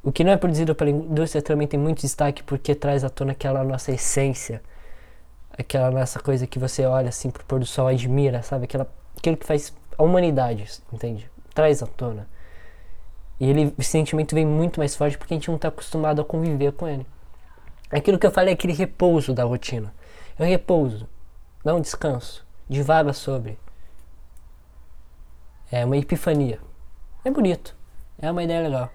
o 0.03 0.11
que 0.11 0.23
não 0.23 0.31
é 0.31 0.37
produzido 0.37 0.73
pela 0.73 0.89
indústria 0.89 1.41
também 1.41 1.67
tem 1.67 1.79
muito 1.79 2.01
destaque 2.01 2.43
porque 2.43 2.73
traz 2.73 3.03
à 3.03 3.09
tona 3.09 3.33
aquela 3.33 3.63
nossa 3.63 3.91
essência, 3.91 4.61
aquela 5.57 5.91
nossa 5.91 6.19
coisa 6.19 6.47
que 6.47 6.57
você 6.57 6.85
olha 6.85 7.09
assim 7.09 7.29
pro 7.29 7.45
pôr 7.45 7.59
do 7.59 7.65
sol, 7.65 7.87
admira, 7.87 8.41
sabe? 8.41 8.65
Aquela, 8.65 8.87
aquilo 9.17 9.37
que 9.37 9.45
faz 9.45 9.73
a 9.97 10.03
humanidade, 10.03 10.67
entende? 10.91 11.29
Traz 11.53 11.83
à 11.83 11.87
tona. 11.87 12.27
E 13.39 13.49
ele, 13.49 13.73
o 13.77 13.83
sentimento 13.83 14.35
vem 14.35 14.45
muito 14.45 14.79
mais 14.79 14.95
forte 14.95 15.17
porque 15.17 15.33
a 15.33 15.37
gente 15.37 15.47
não 15.47 15.55
está 15.55 15.67
acostumado 15.67 16.21
a 16.21 16.25
conviver 16.25 16.73
com 16.73 16.87
ele. 16.87 17.05
Aquilo 17.91 18.19
que 18.19 18.25
eu 18.25 18.31
falei 18.31 18.53
aquele 18.53 18.73
repouso 18.73 19.33
da 19.33 19.43
rotina. 19.43 19.93
É 20.37 20.43
um 20.43 20.47
repouso, 20.47 21.07
dá 21.63 21.73
um 21.73 21.81
descanso, 21.81 22.45
divaga 22.67 23.13
sobre. 23.13 23.57
É 25.71 25.83
uma 25.85 25.97
epifania. 25.97 26.59
É 27.25 27.31
bonito, 27.31 27.75
é 28.19 28.31
uma 28.31 28.43
ideia 28.43 28.61
legal. 28.61 28.89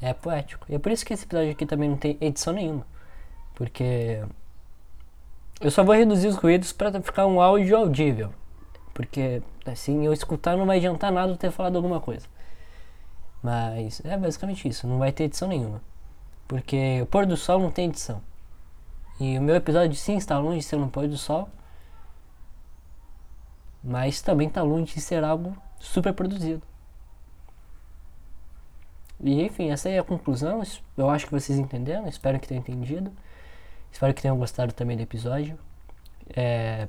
É 0.00 0.12
poético. 0.12 0.66
E 0.68 0.74
é 0.74 0.78
por 0.78 0.92
isso 0.92 1.04
que 1.04 1.14
esse 1.14 1.24
episódio 1.24 1.52
aqui 1.52 1.64
também 1.64 1.88
não 1.88 1.96
tem 1.96 2.18
edição 2.20 2.52
nenhuma. 2.52 2.86
Porque 3.54 4.22
eu 5.60 5.70
só 5.70 5.82
vou 5.82 5.94
reduzir 5.94 6.28
os 6.28 6.36
ruídos 6.36 6.72
para 6.72 7.00
ficar 7.00 7.26
um 7.26 7.40
áudio 7.40 7.76
audível. 7.76 8.32
Porque 8.92 9.42
assim 9.64 10.04
eu 10.04 10.12
escutar 10.12 10.56
não 10.56 10.66
vai 10.66 10.76
adiantar 10.76 11.10
nada 11.10 11.36
ter 11.36 11.50
falado 11.50 11.76
alguma 11.76 12.00
coisa. 12.00 12.26
Mas 13.42 14.00
é 14.04 14.16
basicamente 14.16 14.68
isso, 14.68 14.86
não 14.86 14.98
vai 14.98 15.12
ter 15.12 15.24
edição 15.24 15.48
nenhuma. 15.48 15.80
Porque 16.46 17.00
o 17.02 17.06
pôr 17.06 17.26
do 17.26 17.36
sol 17.36 17.58
não 17.58 17.70
tem 17.70 17.88
edição. 17.88 18.22
E 19.20 19.38
o 19.38 19.42
meu 19.42 19.54
episódio 19.54 19.94
sim 19.96 20.16
está 20.16 20.38
longe 20.38 20.58
de 20.58 20.64
ser 20.64 20.76
um 20.76 20.88
pôr 20.88 21.06
do 21.06 21.16
sol. 21.16 21.48
Mas 23.82 24.22
também 24.22 24.48
está 24.48 24.62
longe 24.62 24.94
de 24.94 25.00
ser 25.00 25.22
algo 25.22 25.56
super 25.78 26.12
produzido. 26.12 26.62
E 29.22 29.42
enfim, 29.42 29.70
essa 29.70 29.88
é 29.88 29.98
a 29.98 30.04
conclusão. 30.04 30.62
Eu 30.96 31.10
acho 31.10 31.26
que 31.26 31.32
vocês 31.32 31.58
entenderam. 31.58 32.06
Espero 32.08 32.40
que 32.40 32.48
tenham 32.48 32.60
entendido. 32.60 33.12
Espero 33.92 34.12
que 34.12 34.22
tenham 34.22 34.36
gostado 34.36 34.72
também 34.72 34.96
do 34.96 35.02
episódio. 35.02 35.58
É, 36.34 36.88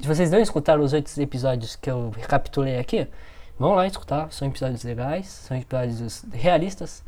se 0.00 0.06
vocês 0.06 0.30
não 0.30 0.40
escutaram 0.40 0.82
os 0.82 0.92
outros 0.92 1.16
episódios 1.18 1.76
que 1.76 1.90
eu 1.90 2.10
recapitulei 2.10 2.78
aqui, 2.78 3.06
vão 3.58 3.74
lá 3.74 3.86
escutar. 3.86 4.32
São 4.32 4.48
episódios 4.48 4.82
legais, 4.82 5.26
são 5.28 5.56
episódios 5.56 6.24
realistas. 6.32 7.04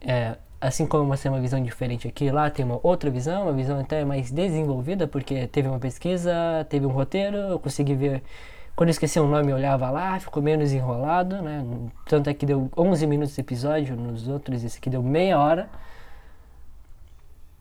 É, 0.00 0.36
assim 0.60 0.86
como 0.86 1.06
você 1.08 1.24
tem 1.24 1.32
uma 1.32 1.40
visão 1.40 1.62
diferente 1.62 2.08
aqui, 2.08 2.30
lá 2.30 2.50
tem 2.50 2.64
uma 2.64 2.80
outra 2.82 3.10
visão, 3.10 3.44
uma 3.44 3.52
visão 3.52 3.78
até 3.78 4.04
mais 4.04 4.30
desenvolvida, 4.30 5.06
porque 5.06 5.46
teve 5.46 5.68
uma 5.68 5.78
pesquisa, 5.78 6.32
teve 6.68 6.86
um 6.86 6.90
roteiro, 6.90 7.36
eu 7.36 7.58
consegui 7.58 7.94
ver. 7.94 8.22
Quando 8.76 8.88
eu 8.88 8.92
esqueci 8.92 9.18
um 9.20 9.28
nome, 9.28 9.50
eu 9.50 9.56
olhava 9.56 9.90
lá, 9.90 10.18
ficou 10.20 10.42
menos 10.42 10.72
enrolado, 10.72 11.42
né? 11.42 11.64
Tanto 12.06 12.30
é 12.30 12.34
que 12.34 12.46
deu 12.46 12.70
11 12.76 13.06
minutos 13.06 13.34
de 13.34 13.40
episódio, 13.40 13.96
nos 13.96 14.28
outros 14.28 14.64
esse 14.64 14.78
aqui 14.78 14.90
deu 14.90 15.02
meia 15.02 15.38
hora. 15.38 15.68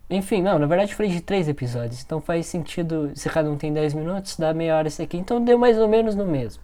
Enfim, 0.09 0.41
não, 0.41 0.57
na 0.57 0.65
verdade 0.65 0.95
foi 0.95 1.07
de 1.09 1.19
três 1.21 1.47
episódios, 1.49 2.01
então 2.01 2.21
faz 2.21 2.45
sentido, 2.45 3.11
se 3.13 3.29
cada 3.29 3.49
um 3.51 3.57
tem 3.57 3.73
10 3.73 3.93
minutos, 3.93 4.37
dá 4.37 4.53
meia 4.53 4.77
hora 4.77 4.87
esse 4.87 5.01
aqui, 5.01 5.17
então 5.17 5.43
deu 5.43 5.57
mais 5.57 5.77
ou 5.77 5.87
menos 5.87 6.15
no 6.15 6.25
mesmo. 6.25 6.63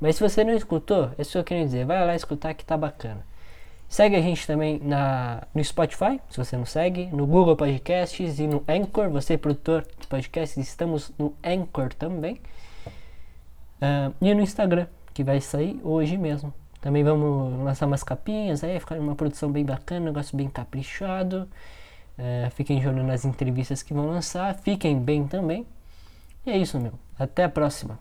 Mas 0.00 0.16
se 0.16 0.22
você 0.22 0.42
não 0.42 0.54
escutou, 0.54 1.10
é 1.18 1.22
isso 1.22 1.32
que 1.32 1.38
eu 1.38 1.44
quero 1.44 1.64
dizer, 1.64 1.84
vai 1.84 2.04
lá 2.06 2.14
escutar 2.14 2.54
que 2.54 2.64
tá 2.64 2.76
bacana. 2.76 3.24
Segue 3.92 4.16
a 4.16 4.22
gente 4.22 4.46
também 4.46 4.80
na, 4.82 5.42
no 5.54 5.62
Spotify, 5.62 6.18
se 6.30 6.38
você 6.38 6.56
não 6.56 6.64
segue, 6.64 7.10
no 7.12 7.26
Google 7.26 7.54
Podcasts 7.54 8.38
e 8.38 8.46
no 8.46 8.64
Anchor, 8.66 9.10
você 9.10 9.36
produtor 9.36 9.86
de 10.00 10.06
podcasts, 10.06 10.56
estamos 10.66 11.12
no 11.18 11.34
Anchor 11.44 11.92
também. 11.92 12.40
Uh, 13.76 14.14
e 14.18 14.32
no 14.32 14.40
Instagram, 14.40 14.86
que 15.12 15.22
vai 15.22 15.42
sair 15.42 15.78
hoje 15.84 16.16
mesmo. 16.16 16.54
Também 16.80 17.04
vamos 17.04 17.62
lançar 17.62 17.84
umas 17.84 18.02
capinhas 18.02 18.64
aí, 18.64 18.80
ficar 18.80 18.98
uma 18.98 19.14
produção 19.14 19.52
bem 19.52 19.62
bacana, 19.62 20.00
um 20.00 20.04
negócio 20.04 20.34
bem 20.34 20.48
caprichado. 20.48 21.46
É, 22.16 22.48
fiquem 22.54 22.80
de 22.80 22.88
olho 22.88 23.04
nas 23.04 23.26
entrevistas 23.26 23.82
que 23.82 23.92
vão 23.92 24.06
lançar. 24.06 24.54
Fiquem 24.54 24.98
bem 24.98 25.26
também. 25.26 25.66
E 26.46 26.50
é 26.50 26.56
isso, 26.56 26.80
meu. 26.80 26.94
Até 27.18 27.44
a 27.44 27.48
próxima. 27.50 27.98